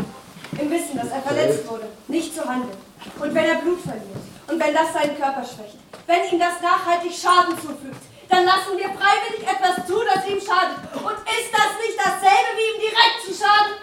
im 0.59 0.69
Wissen, 0.69 0.97
dass 0.97 1.09
er 1.09 1.21
verletzt 1.21 1.67
wurde, 1.67 1.87
nicht 2.07 2.35
zu 2.35 2.43
handeln, 2.45 2.77
und 3.19 3.35
wenn 3.35 3.45
er 3.45 3.55
Blut 3.55 3.81
verliert, 3.81 4.25
und 4.47 4.59
wenn 4.59 4.73
das 4.73 4.93
seinen 4.93 5.17
Körper 5.17 5.43
schwächt, 5.45 5.77
wenn 6.07 6.25
ihm 6.25 6.39
das 6.39 6.59
nachhaltig 6.61 7.13
Schaden 7.13 7.55
zufügt, 7.59 8.01
dann 8.29 8.45
lassen 8.45 8.77
wir 8.77 8.89
freiwillig 8.89 9.45
etwas 9.45 9.85
zu, 9.85 10.01
das 10.05 10.25
ihm 10.25 10.41
schadet. 10.41 10.77
Und 10.93 11.17
ist 11.25 11.51
das 11.53 11.71
nicht 11.81 11.97
dasselbe, 11.97 12.49
wie 12.57 12.67
ihm 12.73 12.81
direkt 12.81 13.19
zu 13.25 13.33
schaden? 13.33 13.77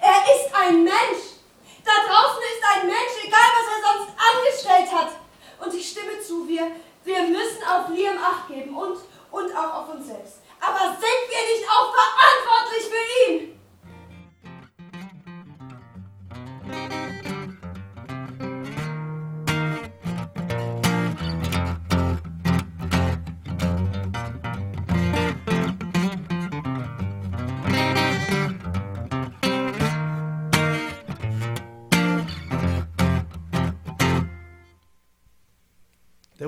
Er 0.00 0.20
ist 0.28 0.48
ein 0.54 0.84
Mensch. 0.84 1.40
Da 1.84 1.92
draußen 2.04 2.42
ist 2.48 2.64
ein 2.64 2.86
Mensch, 2.86 3.14
egal 3.24 3.48
was 3.56 3.66
er 3.68 3.80
sonst 3.84 4.12
angestellt 4.16 4.88
wir, 6.54 6.70
wir 7.04 7.22
müssen 7.28 7.62
auf 7.64 7.88
Liam 7.90 8.18
Acht 8.18 8.48
geben 8.48 8.76
und, 8.76 8.98
und 9.30 9.56
auch 9.56 9.74
auf 9.74 9.94
uns 9.94 10.06
selbst. 10.06 10.38
Aber 10.60 10.90
sind 10.92 11.22
wir 11.28 11.56
nicht 11.56 11.68
auch 11.68 11.92
verantwortlich 11.92 12.84
für 12.90 13.32
ihn? 13.32 13.53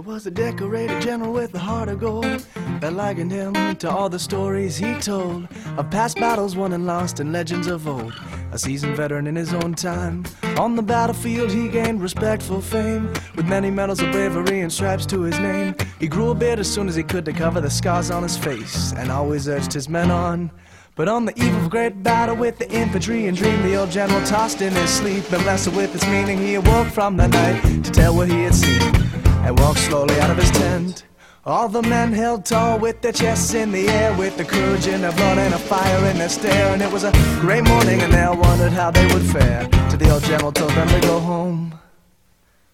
Was 0.07 0.25
a 0.25 0.31
decorated 0.31 1.03
general 1.03 1.33
with 1.33 1.53
a 1.57 1.59
heart 1.59 1.89
of 1.89 1.99
gold 1.99 2.47
that 2.81 2.93
likened 2.93 3.33
him 3.33 3.75
to 3.75 3.91
all 3.91 4.09
the 4.09 4.19
stories 4.19 4.77
he 4.77 4.95
told 5.01 5.49
of 5.77 5.91
past 5.91 6.17
battles 6.21 6.55
won 6.55 6.73
and 6.73 6.87
lost 6.87 7.19
and 7.19 7.33
legends 7.33 7.67
of 7.67 7.89
old. 7.89 8.15
A 8.53 8.59
seasoned 8.59 8.97
veteran 8.97 9.27
in 9.27 9.35
his 9.35 9.53
own 9.53 9.75
time. 9.75 10.25
On 10.59 10.77
the 10.77 10.83
battlefield, 10.83 11.51
he 11.51 11.67
gained 11.67 12.01
respectful 12.01 12.61
fame 12.61 13.13
with 13.35 13.47
many 13.47 13.69
medals 13.69 14.01
of 14.01 14.13
bravery 14.13 14.61
and 14.61 14.73
stripes 14.73 15.07
to 15.07 15.23
his 15.23 15.41
name. 15.41 15.75
He 15.99 16.07
grew 16.07 16.31
a 16.31 16.37
beard 16.37 16.61
as 16.61 16.73
soon 16.73 16.87
as 16.89 16.95
he 16.95 17.03
could 17.03 17.25
to 17.25 17.33
cover 17.33 17.61
the 17.61 17.71
scars 17.71 18.13
on 18.13 18.23
his 18.23 18.37
face 18.37 18.93
and 18.93 19.11
always 19.11 19.49
urged 19.49 19.73
his 19.73 19.89
men 19.89 20.13
on. 20.13 20.53
But 20.95 21.09
on 21.09 21.25
the 21.25 21.37
eve 21.37 21.55
of 21.57 21.67
a 21.67 21.69
great 21.69 22.05
battle 22.05 22.37
with 22.37 22.59
the 22.59 22.71
infantry 22.71 23.27
and 23.27 23.37
dream, 23.37 23.61
the 23.63 23.75
old 23.75 23.91
general 23.91 24.25
tossed 24.25 24.63
in 24.63 24.73
his 24.73 24.89
sleep 24.89 25.31
and 25.33 25.45
wrestled 25.45 25.75
with 25.75 25.93
its 25.97 26.07
meaning. 26.07 26.39
He 26.39 26.55
awoke 26.55 26.89
from 26.89 27.17
the 27.17 27.27
night 27.27 27.61
to 27.83 27.91
tell 27.91 28.15
what 28.15 28.29
he 28.29 28.45
had 28.45 28.55
seen 28.55 29.26
and 29.47 29.59
walked 29.61 29.79
slowly 29.79 30.19
out 30.21 30.31
of 30.31 30.37
his 30.37 30.51
tent. 30.51 31.05
All 31.45 31.69
the 31.69 31.83
men 31.83 32.13
held 32.13 32.45
tall 32.45 32.81
with 32.81 33.01
their 33.01 33.13
chests 33.13 33.55
in 33.55 33.71
the 33.71 33.89
air, 33.89 34.13
with 34.19 34.37
the 34.37 34.45
courage 34.45 34.89
in 34.89 35.03
their 35.03 35.13
blood 35.13 35.39
and 35.39 35.55
a 35.55 35.59
fire 35.59 36.11
in 36.11 36.19
their 36.19 36.29
stare. 36.29 36.73
And 36.73 36.83
it 36.83 36.91
was 36.91 37.05
a 37.05 37.13
great 37.41 37.63
morning, 37.63 38.01
and 38.03 38.13
they 38.13 38.23
all 38.23 38.37
wondered 38.37 38.73
how 38.73 38.91
they 38.91 39.07
would 39.07 39.23
fare. 39.23 39.69
Till 39.89 39.99
the 39.99 40.11
old 40.11 40.25
general 40.25 40.51
told 40.51 40.73
them 40.73 40.89
to 40.89 41.01
go 41.01 41.21
home. 41.21 41.79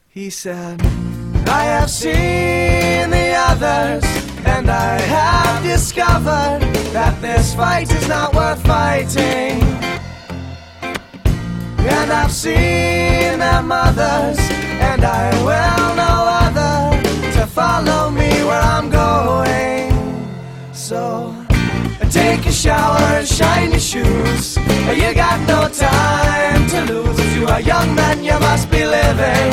He 0.08 0.30
said, 0.30 0.80
I 1.46 1.64
have 1.76 1.90
seen 1.90 3.10
the 3.10 3.34
others, 3.50 4.04
and 4.46 4.70
I 4.70 4.98
have 4.98 5.62
discovered 5.62 6.60
that 6.96 7.20
this 7.20 7.54
fight 7.54 7.92
is 7.92 8.08
not 8.08 8.34
worth 8.34 8.62
fighting. 8.66 9.60
And 11.94 12.10
I've 12.10 12.32
seen 12.32 13.38
their 13.44 13.62
mothers, 13.62 14.38
and 14.90 15.04
I 15.04 15.30
will 15.44 15.96
know 15.96 16.26
other 16.28 16.41
to 16.41 16.41
follow 17.54 18.10
me 18.10 18.30
where 18.48 18.64
I'm 18.74 18.88
going. 18.88 19.92
So 20.72 21.34
take 22.10 22.46
a 22.46 22.52
shower 22.52 23.04
and 23.18 23.28
shine 23.28 23.70
your 23.70 23.80
shoes. 23.80 24.56
You 25.00 25.14
got 25.14 25.38
no 25.46 25.68
time 25.68 26.66
to 26.70 26.80
lose. 26.92 27.18
If 27.18 27.36
you 27.36 27.46
are 27.46 27.60
young 27.60 27.94
man, 27.94 28.24
you 28.24 28.38
must 28.40 28.70
be 28.70 28.84
living. 28.84 29.52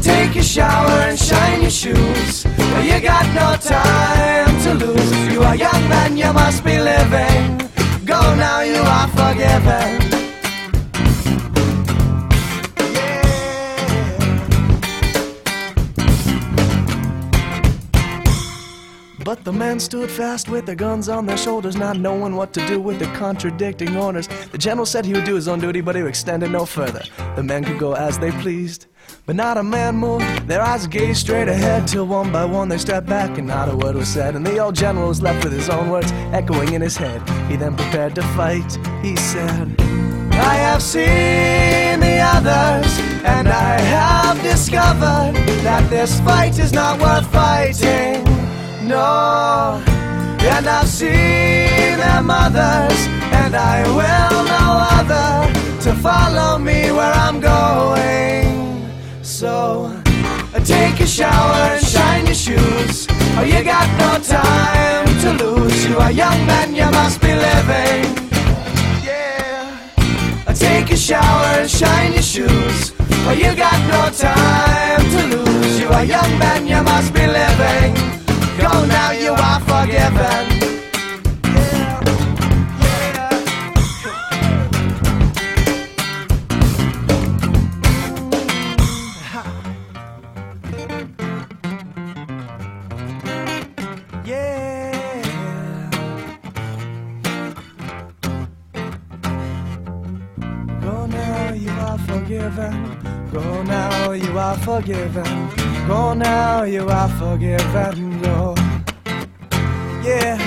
Take 0.00 0.36
a 0.36 0.42
shower 0.42 0.98
and 1.08 1.18
shine 1.18 1.60
your 1.60 1.70
shoes. 1.70 2.44
You 2.88 3.00
got 3.00 3.26
no 3.34 3.48
time 3.56 4.54
to 4.64 4.74
lose. 4.74 5.12
If 5.12 5.32
you 5.32 5.42
are 5.42 5.56
young 5.56 5.88
man, 5.88 6.16
you 6.16 6.32
must 6.32 6.64
be 6.64 6.78
living. 6.78 7.58
Go 8.06 8.20
now, 8.36 8.60
you 8.60 8.80
are 8.96 9.08
forgiven. 9.08 10.03
But 19.34 19.42
the 19.42 19.52
men 19.52 19.80
stood 19.80 20.12
fast 20.12 20.48
with 20.48 20.64
their 20.64 20.76
guns 20.76 21.08
on 21.08 21.26
their 21.26 21.36
shoulders, 21.36 21.76
not 21.76 21.98
knowing 21.98 22.36
what 22.36 22.52
to 22.52 22.64
do 22.68 22.80
with 22.80 23.00
the 23.00 23.06
contradicting 23.16 23.96
orders. 23.96 24.28
The 24.52 24.58
general 24.58 24.86
said 24.86 25.04
he 25.04 25.12
would 25.12 25.24
do 25.24 25.34
his 25.34 25.48
own 25.48 25.58
duty, 25.58 25.80
but 25.80 25.96
he 25.96 26.02
would 26.02 26.08
extend 26.08 26.44
it 26.44 26.52
no 26.52 26.64
further. 26.64 27.02
The 27.34 27.42
men 27.42 27.64
could 27.64 27.80
go 27.80 27.94
as 27.94 28.16
they 28.16 28.30
pleased. 28.30 28.86
But 29.26 29.34
not 29.34 29.56
a 29.56 29.62
man 29.64 29.96
moved, 29.96 30.46
their 30.46 30.62
eyes 30.62 30.86
gazed 30.86 31.18
straight 31.18 31.48
ahead 31.48 31.88
till 31.88 32.06
one 32.06 32.30
by 32.30 32.44
one 32.44 32.68
they 32.68 32.78
stepped 32.78 33.08
back 33.08 33.36
and 33.36 33.48
not 33.48 33.68
a 33.68 33.76
word 33.76 33.96
was 33.96 34.06
said. 34.06 34.36
And 34.36 34.46
the 34.46 34.56
old 34.58 34.76
general 34.76 35.08
was 35.08 35.20
left 35.20 35.42
with 35.42 35.52
his 35.52 35.68
own 35.68 35.90
words 35.90 36.12
echoing 36.32 36.72
in 36.72 36.80
his 36.80 36.96
head. 36.96 37.20
He 37.50 37.56
then 37.56 37.74
prepared 37.74 38.14
to 38.14 38.22
fight. 38.38 38.78
He 39.02 39.16
said, 39.16 39.74
I 40.30 40.54
have 40.54 40.80
seen 40.80 41.98
the 41.98 42.20
others, 42.20 43.00
and 43.24 43.48
I 43.48 43.80
have 43.80 44.40
discovered 44.44 45.34
that 45.64 45.90
this 45.90 46.20
fight 46.20 46.56
is 46.60 46.72
not 46.72 47.00
worth 47.00 47.26
fighting. 47.32 48.33
No, 48.86 49.82
and 50.40 50.66
I've 50.66 50.86
seen 50.86 51.96
their 51.96 52.22
mothers, 52.22 53.06
and 53.32 53.56
I 53.56 53.82
will 53.88 54.44
know 54.44 54.70
other 54.98 55.80
to 55.84 55.94
follow 56.02 56.58
me 56.58 56.92
where 56.92 57.12
I'm 57.12 57.40
going. 57.40 58.92
So 59.22 59.90
uh, 60.54 60.60
take 60.60 61.00
a 61.00 61.06
shower 61.06 61.72
and 61.72 61.86
shine 61.86 62.26
your 62.26 62.34
shoes. 62.34 63.06
Oh, 63.38 63.42
you 63.42 63.64
got 63.64 63.88
no 63.98 64.22
time 64.22 65.06
to 65.22 65.42
lose. 65.42 65.86
You 65.86 65.96
are 65.96 66.12
young 66.12 66.46
man, 66.46 66.74
you 66.74 66.90
must 66.90 67.22
be 67.22 67.28
living. 67.28 68.04
Yeah. 69.02 70.44
Uh, 70.46 70.52
take 70.52 70.90
a 70.90 70.96
shower 70.96 71.60
and 71.60 71.70
shine 71.70 72.12
your 72.12 72.22
shoes. 72.22 72.92
Well, 73.24 73.34
you 73.34 73.54
got 73.56 73.80
no 73.88 74.10
time 74.14 75.00
to 75.10 75.36
lose. 75.36 75.80
You 75.80 75.88
are 75.88 76.04
young 76.04 76.38
man, 76.38 76.66
you 76.66 76.82
must 76.82 77.14
be 77.14 77.26
living. 77.26 78.23
Go 78.56 78.84
now, 78.86 79.10
you 79.10 79.32
are 79.32 79.60
forgiven. 79.60 80.60
Go 100.80 101.06
now, 101.06 101.52
you 101.54 101.70
are 101.70 101.98
forgiven. 101.98 103.03
Go 103.34 103.62
now, 103.64 104.12
you 104.12 104.38
are 104.38 104.56
forgiven. 104.58 105.48
Go 105.88 106.14
now, 106.14 106.62
you 106.62 106.88
are 106.88 107.08
forgiven. 107.18 108.22
Go. 108.22 108.54
Yeah. 110.04 110.38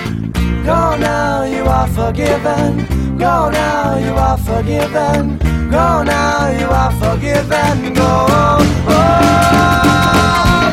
Go 0.65 0.95
now, 0.95 1.43
you 1.43 1.63
are 1.63 1.87
forgiven. 1.89 2.87
Go 3.17 3.49
now, 3.49 3.97
you 3.97 4.13
are 4.27 4.37
forgiven. 4.37 5.37
Go 5.69 6.03
now, 6.03 6.47
you 6.59 6.67
are 6.81 6.93
forgiven. 7.03 7.93
Go. 7.93 8.25
Oh, 8.87 9.11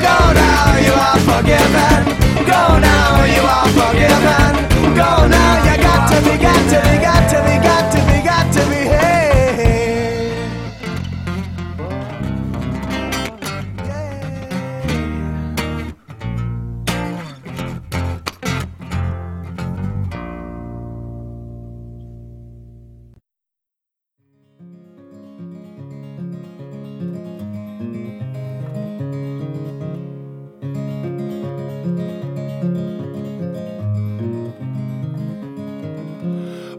go 0.07 0.17
now, 0.39 0.79
you 0.87 0.95
are 1.09 1.21
forgiven. 1.31 2.01
Go 2.47 2.62
now, 2.79 3.25
you 3.35 3.43
are 3.57 3.69
forgiven. 3.79 4.53
Go 4.95 5.11
now, 5.27 5.65
you 5.67 5.77
got 5.83 6.03
to 6.11 6.17
be, 6.23 6.35
got 6.39 6.62
to 6.71 6.79
be, 6.87 6.95
got 7.03 7.23
to 7.33 7.39
be, 7.43 7.55
got 7.67 7.85
to 7.93 7.93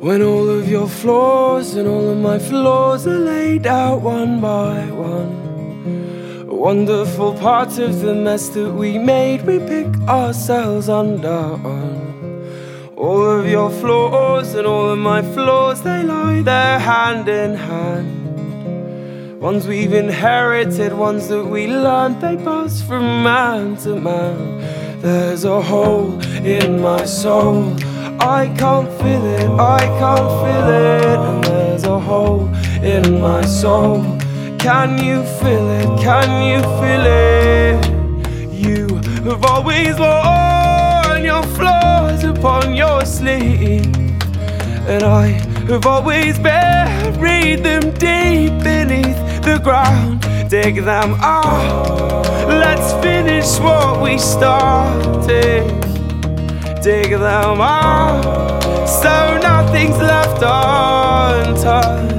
When 0.06 0.22
all 0.22 0.48
of 0.48 0.70
your 0.70 0.88
flaws 0.88 1.74
and 1.74 1.88
all 1.88 2.10
of 2.10 2.20
my 2.20 2.38
flaws 2.38 3.08
are 3.08 3.18
laid 3.18 3.66
out 3.66 4.02
one 4.02 4.40
by 4.40 4.86
one. 4.92 6.46
Wonderful 6.46 7.34
part 7.40 7.80
of 7.80 8.02
the 8.02 8.14
mess 8.14 8.50
that 8.50 8.72
we 8.72 9.00
made, 9.00 9.42
we 9.48 9.58
pick 9.58 9.88
ourselves 10.08 10.90
undone. 10.90 11.66
All 12.96 13.26
of 13.28 13.48
your 13.48 13.72
flaws 13.72 14.54
and 14.54 14.68
all 14.68 14.92
of 14.92 15.00
my 15.00 15.24
flaws, 15.24 15.82
they 15.82 16.04
lie 16.04 16.44
there 16.44 16.78
hand 16.78 17.28
in 17.28 17.56
hand. 17.56 19.42
Ones 19.42 19.66
we've 19.66 19.94
inherited, 19.94 20.94
ones 20.94 21.30
that 21.30 21.46
we 21.46 21.66
learned, 21.66 22.22
they 22.22 22.38
pass 22.38 22.80
from 22.80 23.24
man 23.24 23.76
to 23.78 23.96
man. 24.00 25.02
There's 25.02 25.46
a 25.46 25.64
hole 25.64 26.22
in 26.46 26.80
my 26.80 27.06
soul. 27.06 27.76
I 28.20 28.48
can't 28.58 28.90
feel 29.00 29.26
it, 29.26 29.50
I 29.60 29.80
can't 30.00 30.30
feel 30.42 30.70
it. 30.70 31.20
And 31.20 31.44
there's 31.44 31.84
a 31.84 32.00
hole 32.00 32.48
in 32.84 33.22
my 33.22 33.46
soul. 33.46 34.04
Can 34.60 34.98
you 35.04 35.24
feel 35.40 35.70
it? 35.70 36.02
Can 36.02 36.30
you 36.50 36.62
feel 36.80 37.06
it? 37.06 37.96
You 38.52 38.88
have 39.30 39.44
always 39.46 40.00
worn 40.00 41.24
your 41.24 41.44
flaws 41.56 42.24
upon 42.24 42.74
your 42.74 43.06
sleeve, 43.06 43.86
and 44.88 45.04
I 45.04 45.28
have 45.68 45.86
always 45.86 46.40
buried 46.40 47.64
them 47.64 47.92
deep 47.94 48.54
beneath 48.64 49.44
the 49.44 49.60
ground. 49.64 50.22
Dig 50.50 50.84
them 50.84 51.16
out. 51.20 52.24
Let's 52.48 52.94
finish 53.04 53.60
what 53.60 54.02
we 54.02 54.18
started. 54.18 55.85
Dig 56.86 57.10
them 57.10 57.62
out 57.62 58.88
so 58.88 59.40
nothing's 59.40 59.98
left 59.98 60.40
undone. 60.44 62.14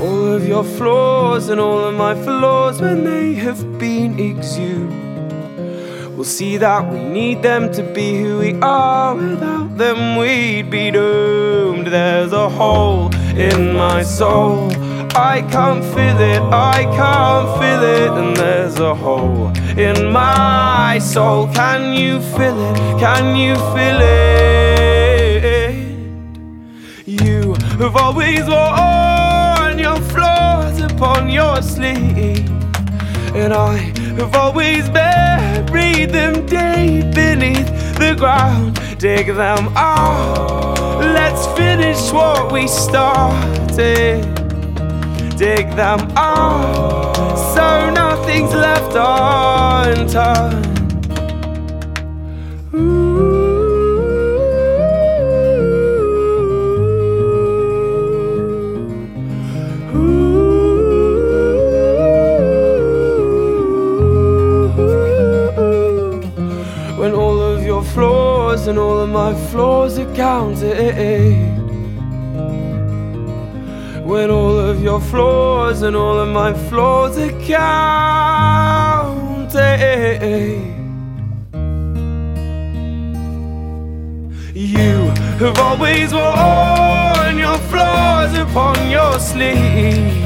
All 0.00 0.32
of 0.32 0.44
your 0.48 0.64
flaws 0.64 1.50
and 1.50 1.60
all 1.60 1.84
of 1.84 1.94
my 1.94 2.16
flaws, 2.16 2.80
when 2.80 3.04
they 3.04 3.34
have 3.34 3.78
been 3.78 4.18
exhumed, 4.18 5.30
we'll 6.16 6.24
see 6.24 6.56
that 6.56 6.90
we 6.90 6.98
need 6.98 7.44
them 7.44 7.70
to 7.74 7.84
be 7.94 8.20
who 8.22 8.38
we 8.38 8.54
are. 8.60 9.14
Without 9.14 9.78
them, 9.78 10.16
we'd 10.16 10.68
be 10.68 10.90
doomed. 10.90 11.86
There's 11.86 12.32
a 12.32 12.48
hole 12.48 13.14
in 13.36 13.76
my 13.76 14.02
soul. 14.02 14.72
I 15.18 15.42
can't 15.50 15.82
feel 15.82 16.20
it, 16.20 16.40
I 16.52 16.84
can't 16.94 17.48
feel 17.58 17.82
it, 17.82 18.12
and 18.12 18.36
there's 18.36 18.78
a 18.78 18.94
hole 18.94 19.48
in 19.76 20.12
my 20.12 21.00
soul. 21.00 21.48
Can 21.48 21.92
you 21.92 22.20
feel 22.20 22.56
it? 22.70 22.76
Can 23.00 23.34
you 23.34 23.56
feel 23.74 23.98
it? 24.00 25.74
You 27.04 27.54
have 27.80 27.96
always 27.96 28.46
worn 28.46 29.80
your 29.80 30.00
flaws 30.12 30.80
upon 30.82 31.28
your 31.28 31.62
sleeve, 31.62 32.48
and 33.34 33.52
I 33.52 33.76
have 34.20 34.36
always 34.36 34.88
buried 34.88 36.10
them 36.10 36.46
deep 36.46 37.12
beneath 37.12 37.68
the 37.98 38.14
ground. 38.16 38.78
Dig 39.00 39.26
them 39.34 39.76
out. 39.76 41.00
Let's 41.00 41.44
finish 41.58 42.12
what 42.12 42.52
we 42.52 42.68
started 42.68 44.37
dig 45.38 45.70
them 45.76 46.00
out 46.16 47.36
so 47.54 47.90
nothing's 47.90 48.52
left 48.52 48.92
undone. 48.96 50.64
When 66.98 67.14
all 67.14 67.40
of 67.40 67.64
your 67.64 67.84
flaws 67.84 68.66
and 68.66 68.76
all 68.76 68.98
of 68.98 69.08
my 69.10 69.34
flaws 69.50 70.00
are 70.00 70.14
counted 70.16 71.47
when 74.08 74.30
all 74.30 74.58
of 74.58 74.82
your 74.82 75.00
flaws 75.02 75.82
and 75.82 75.94
all 75.94 76.18
of 76.18 76.28
my 76.28 76.54
flaws 76.70 77.18
are 77.18 77.30
counted. 77.42 77.68
You 84.54 85.12
have 85.42 85.58
always 85.58 86.14
worn 86.14 87.36
your 87.36 87.58
flaws 87.70 88.32
upon 88.38 88.90
your 88.90 89.18
sleeve, 89.18 90.24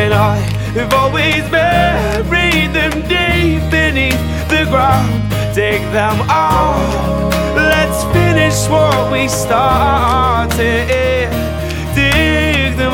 and 0.00 0.14
I 0.14 0.36
have 0.78 0.92
always 0.94 1.42
buried 1.50 2.72
them 2.72 2.92
deep 3.08 3.68
beneath 3.68 4.22
the 4.48 4.64
ground. 4.70 5.12
Dig 5.56 5.82
them 5.90 6.18
out. 6.30 7.32
Let's 7.56 8.04
finish 8.14 8.68
what 8.68 9.10
we 9.10 9.26
started. 9.26 11.21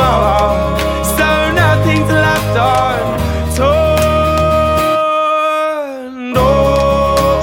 Out, 0.00 0.78
so 1.04 1.28
nothing's 1.52 2.10
left 2.10 2.56
unturned. 2.56 3.58
Oh, 6.36 6.40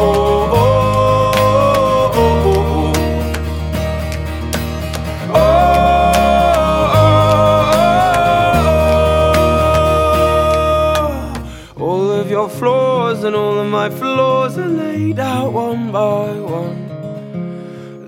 oh, 0.01 0.55
oh, 0.55 2.15
oh, 2.15 2.93
oh. 11.75 11.81
All 11.83 12.11
of 12.11 12.29
your 12.29 12.49
flaws 12.49 13.23
and 13.23 13.35
all 13.35 13.59
of 13.59 13.67
my 13.69 13.89
flaws 13.89 14.57
are 14.57 14.67
laid 14.67 15.19
out 15.19 15.51
one 15.51 15.91
by 15.91 16.39
one. 16.39 16.84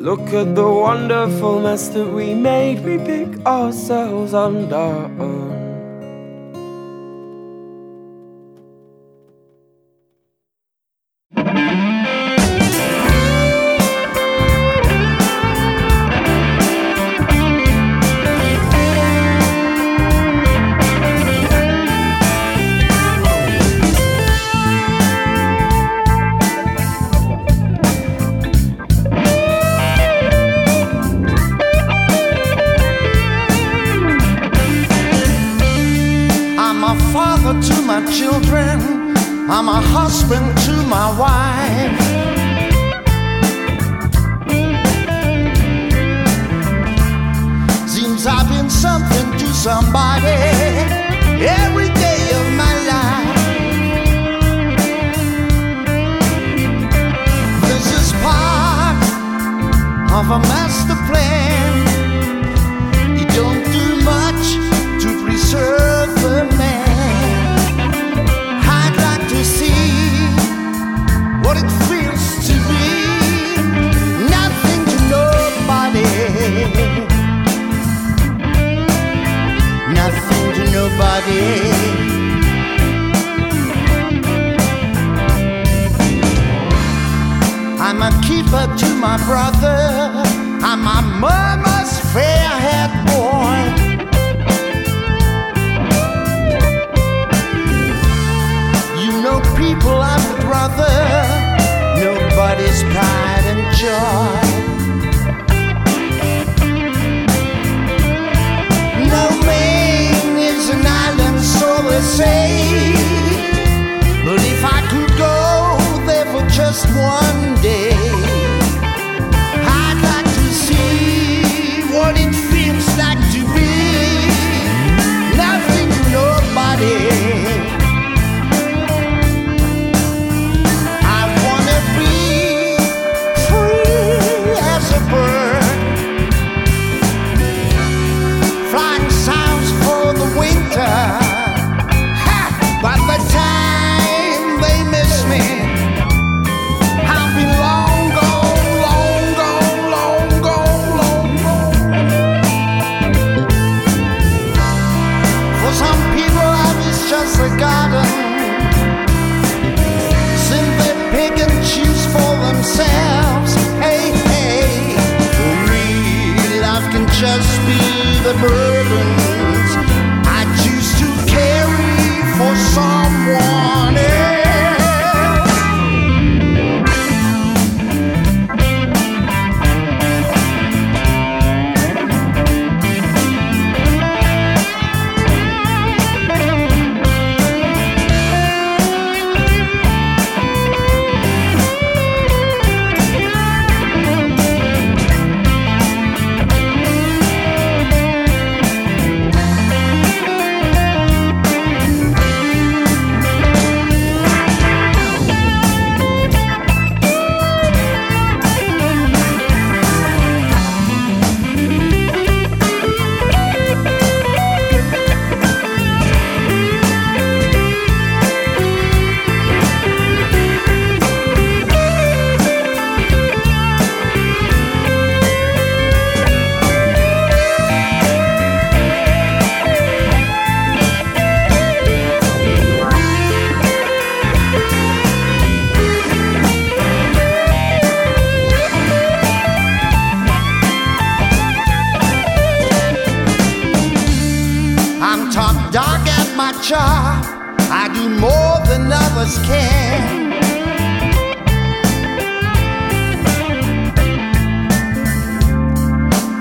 Look 0.07 0.33
at 0.33 0.55
the 0.55 0.65
wonderful 0.65 1.59
mess 1.59 1.89
that 1.89 2.07
we 2.07 2.33
made. 2.33 2.79
We 2.85 2.97
pick 2.97 3.45
ourselves 3.45 4.31
undone. 4.33 5.46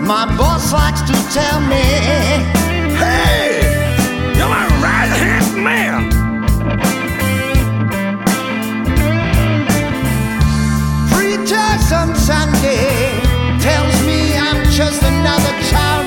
My 0.07 0.24
boss 0.39 0.72
likes 0.72 1.01
to 1.01 1.12
tell 1.34 1.61
me, 1.62 1.82
Hey, 2.95 3.59
you're 4.39 4.49
my 4.49 4.68
right 4.80 5.11
hand 5.18 5.64
man. 5.64 6.11
Preachers 11.11 11.91
on 11.91 12.14
Sunday 12.14 13.20
tells 13.59 14.01
me 14.07 14.37
I'm 14.37 14.62
just 14.70 15.03
another 15.03 15.55
child 15.70 16.05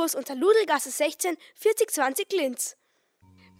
Infos 0.00 0.14
unter 0.14 0.34
Ludelgasse 0.34 0.90
16 0.90 1.36
4020 1.56 2.26
Linz. 2.32 2.76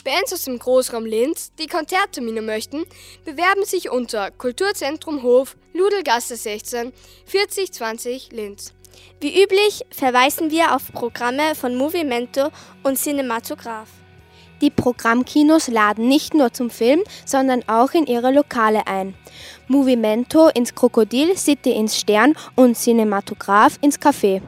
Bands 0.05 0.32
aus 0.32 0.45
dem 0.45 0.59
Großraum 0.59 1.05
Linz, 1.05 1.53
die 1.59 1.66
Konzerttermine 1.66 2.41
möchten, 2.41 2.86
bewerben 3.26 3.66
sich 3.66 3.91
unter 3.91 4.30
Kulturzentrum 4.30 5.22
Hof, 5.22 5.57
Ludelgasse 5.74 6.36
16, 6.36 6.95
4020 7.26 8.32
Linz. 8.32 8.72
Wie 9.20 9.43
üblich 9.43 9.84
verweisen 9.91 10.51
wir 10.51 10.74
auf 10.74 10.91
Programme 10.93 11.55
von 11.55 11.76
Movimento 11.76 12.49
und 12.84 12.97
Cinematograph. 12.97 13.91
Die 14.62 14.70
Programmkinos 14.70 15.68
laden 15.68 16.09
nicht 16.09 16.32
nur 16.32 16.55
zum 16.55 16.70
Film, 16.70 17.03
sondern 17.26 17.68
auch 17.68 17.93
in 17.93 18.07
ihre 18.07 18.32
Lokale 18.32 18.86
ein. 18.86 19.14
Movimento 19.68 20.49
ins 20.49 20.74
Krokodil, 20.74 21.36
City 21.36 21.72
ins 21.72 21.99
Stern 21.99 22.34
und 22.57 22.78
Cinematograph 22.78 23.76
ins 23.82 23.99
Café. 24.01 24.41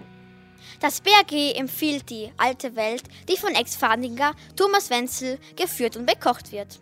Das 0.82 1.00
BRG 1.00 1.56
empfiehlt 1.56 2.10
die 2.10 2.32
alte 2.36 2.74
Welt, 2.74 3.04
die 3.28 3.36
von 3.36 3.54
Ex-Fahringer 3.54 4.34
Thomas 4.56 4.90
Wenzel 4.90 5.38
geführt 5.54 5.96
und 5.96 6.06
bekocht 6.06 6.50
wird. 6.50 6.80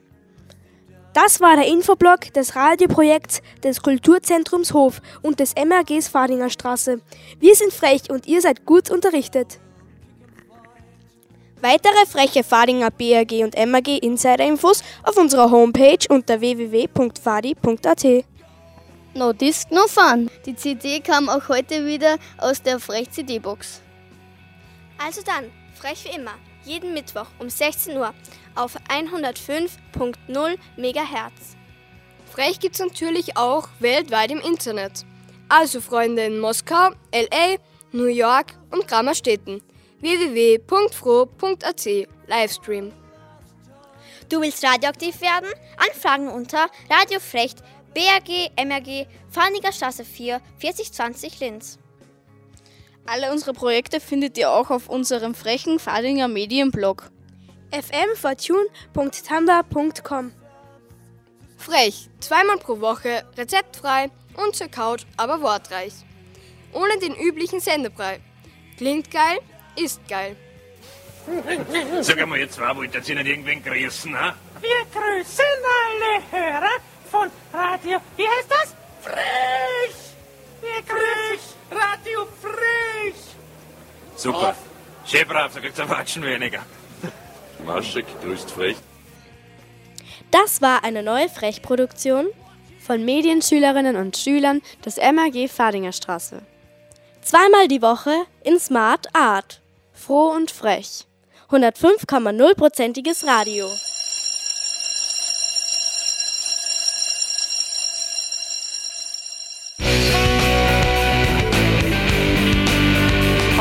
Das 1.13 1.39
war 1.39 1.57
der 1.57 1.67
Infoblog 1.67 2.33
des 2.33 2.57
Radioprojekts 2.57 3.43
des 3.63 3.83
Kulturzentrums 3.83 4.73
Hof 4.73 5.03
und 5.21 5.39
des 5.39 5.55
MRGs 5.55 6.09
Fadinger 6.09 6.49
Straße. 6.49 7.03
Wir 7.41 7.55
sind 7.55 7.75
frech 7.75 8.09
und 8.09 8.27
ihr 8.27 8.41
seid 8.41 8.65
gut 8.65 8.91
unterrichtet. 8.91 9.59
Weitere 11.61 12.07
freche 12.07 12.43
Fadinger 12.43 12.91
BRG 12.91 13.45
und 13.45 13.55
MRG 13.55 13.99
Insider-Infos 13.99 14.83
auf 15.03 15.19
unserer 15.19 15.51
Homepage 15.51 15.99
unter 16.09 16.41
www.fadi.at. 16.41 18.25
No 19.13 19.35
Disc, 19.35 19.71
no 19.71 19.87
Fun. 19.89 20.31
Die 20.47 20.57
CD 20.57 21.01
kam 21.01 21.29
auch 21.29 21.51
heute 21.51 21.85
wieder 21.85 22.17
aus 22.39 22.63
der 22.63 22.81
Frech 22.81 23.11
CD-Box. 23.11 23.83
Also 25.03 25.23
dann, 25.23 25.51
frech 25.75 26.05
wie 26.05 26.15
immer, 26.15 26.35
jeden 26.65 26.93
Mittwoch 26.93 27.27
um 27.39 27.49
16 27.49 27.97
Uhr 27.97 28.13
auf 28.55 28.77
105.0 28.89 30.59
MHz. 30.77 31.57
Frech 32.31 32.61
gibt's 32.61 32.81
natürlich 32.81 33.39
auch 33.39 33.69
weltweit 33.79 34.31
im 34.31 34.41
Internet. 34.41 35.07
Also 35.49 35.81
Freunde 35.81 36.25
in 36.25 36.39
Moskau, 36.39 36.91
LA, 37.13 37.57
New 37.93 38.05
York 38.07 38.55
und 38.71 38.87
Grammerstädten. 38.87 39.63
www.fro.at 40.01 41.87
Livestream. 42.27 42.93
Du 44.29 44.43
willst 44.43 44.63
radioaktiv 44.63 45.23
werden? 45.23 45.49
Anfragen 45.79 46.29
unter 46.29 46.69
Radiofrecht 46.89 47.63
BRG 47.95 48.51
MRG 48.63 49.07
Farniger 49.29 49.73
Straße 49.73 50.05
4 50.05 50.41
4020 50.59 51.41
Linz. 51.41 51.80
Alle 53.13 53.33
unsere 53.33 53.53
Projekte 53.53 53.99
findet 53.99 54.39
ihr 54.39 54.53
auch 54.53 54.71
auf 54.71 54.89
unserem 54.89 55.35
frechen 55.35 55.81
Fadinger 55.81 56.29
Medienblog. 56.29 57.11
fmfortune.tumblr.com 57.73 60.33
Frech, 61.57 62.09
zweimal 62.21 62.59
pro 62.59 62.81
Woche, 62.81 63.25
rezeptfrei 63.37 64.13
und 64.37 64.55
zur 64.55 64.69
Couch, 64.69 65.07
aber 65.17 65.43
wortreich. 65.43 65.93
Ohne 66.73 67.01
den 67.01 67.17
üblichen 67.17 67.59
Sendebrei. 67.59 68.21
Klingt 68.77 69.11
geil, 69.11 69.41
ist 69.75 70.07
geil. 70.09 70.37
Sag 72.03 72.17
einmal, 72.17 72.39
ihr 72.39 72.49
zwei 72.49 72.77
wollt 72.77 72.95
ihr 72.95 73.01
nicht 73.17 73.27
irgendwen 73.27 73.65
grüßen, 73.65 74.17
ha? 74.17 74.37
Wir 74.61 74.87
grüßen 74.95 75.45
alle 75.83 76.23
Hörer 76.31 76.77
von 77.11 77.29
Radio, 77.53 77.99
wie 78.17 78.29
heißt 78.29 78.49
das? 78.49 78.77
Frech! 79.03 79.97
Wir 80.61 80.81
grüßen 80.87 81.60
Radio 81.71 82.27
Frech! 82.41 83.15
Super. 84.17 84.55
Schön 85.07 85.27
brav, 85.27 85.53
da 85.55 85.61
kriegt's 85.61 85.81
ein 85.81 85.89
Watschen 85.89 86.23
weniger. 86.23 86.61
Maschek 87.67 88.07
grüßt 88.23 88.51
frech. 88.51 88.77
Das 90.31 90.61
war 90.61 90.85
eine 90.85 91.03
neue 91.03 91.29
Frech-Produktion 91.29 92.29
von 92.81 93.05
Medienschülerinnen 93.05 93.97
und 93.97 94.17
Schülern 94.17 94.63
des 94.85 94.97
MAG 94.97 95.49
Fadinger 95.49 95.93
Straße. 95.93 96.43
Zweimal 97.23 97.69
die 97.69 97.83
Woche 97.83 98.15
in 98.43 98.59
Smart 98.59 99.15
Art. 99.15 99.61
Froh 99.93 100.31
und 100.31 100.51
frech. 100.51 101.07
105,0%iges 101.51 103.27
Radio. 103.27 103.69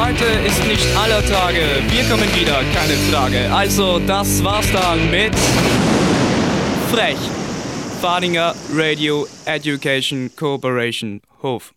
Heute 0.10 0.26
ist 0.48 0.66
nicht 0.66 0.88
aller 0.98 1.24
Tage. 1.24 1.60
Wir 1.92 2.04
kommen 2.10 2.28
wieder, 2.36 2.64
keine 2.74 2.94
Frage. 3.12 3.54
Also, 3.54 4.00
das 4.00 4.44
war's 4.44 4.66
dann 4.72 5.12
mit 5.12 5.36
Frech. 6.92 7.20
Fadinger 8.02 8.56
Radio 8.74 9.28
Education 9.46 10.32
Cooperation 10.36 11.22
Hof. 11.44 11.76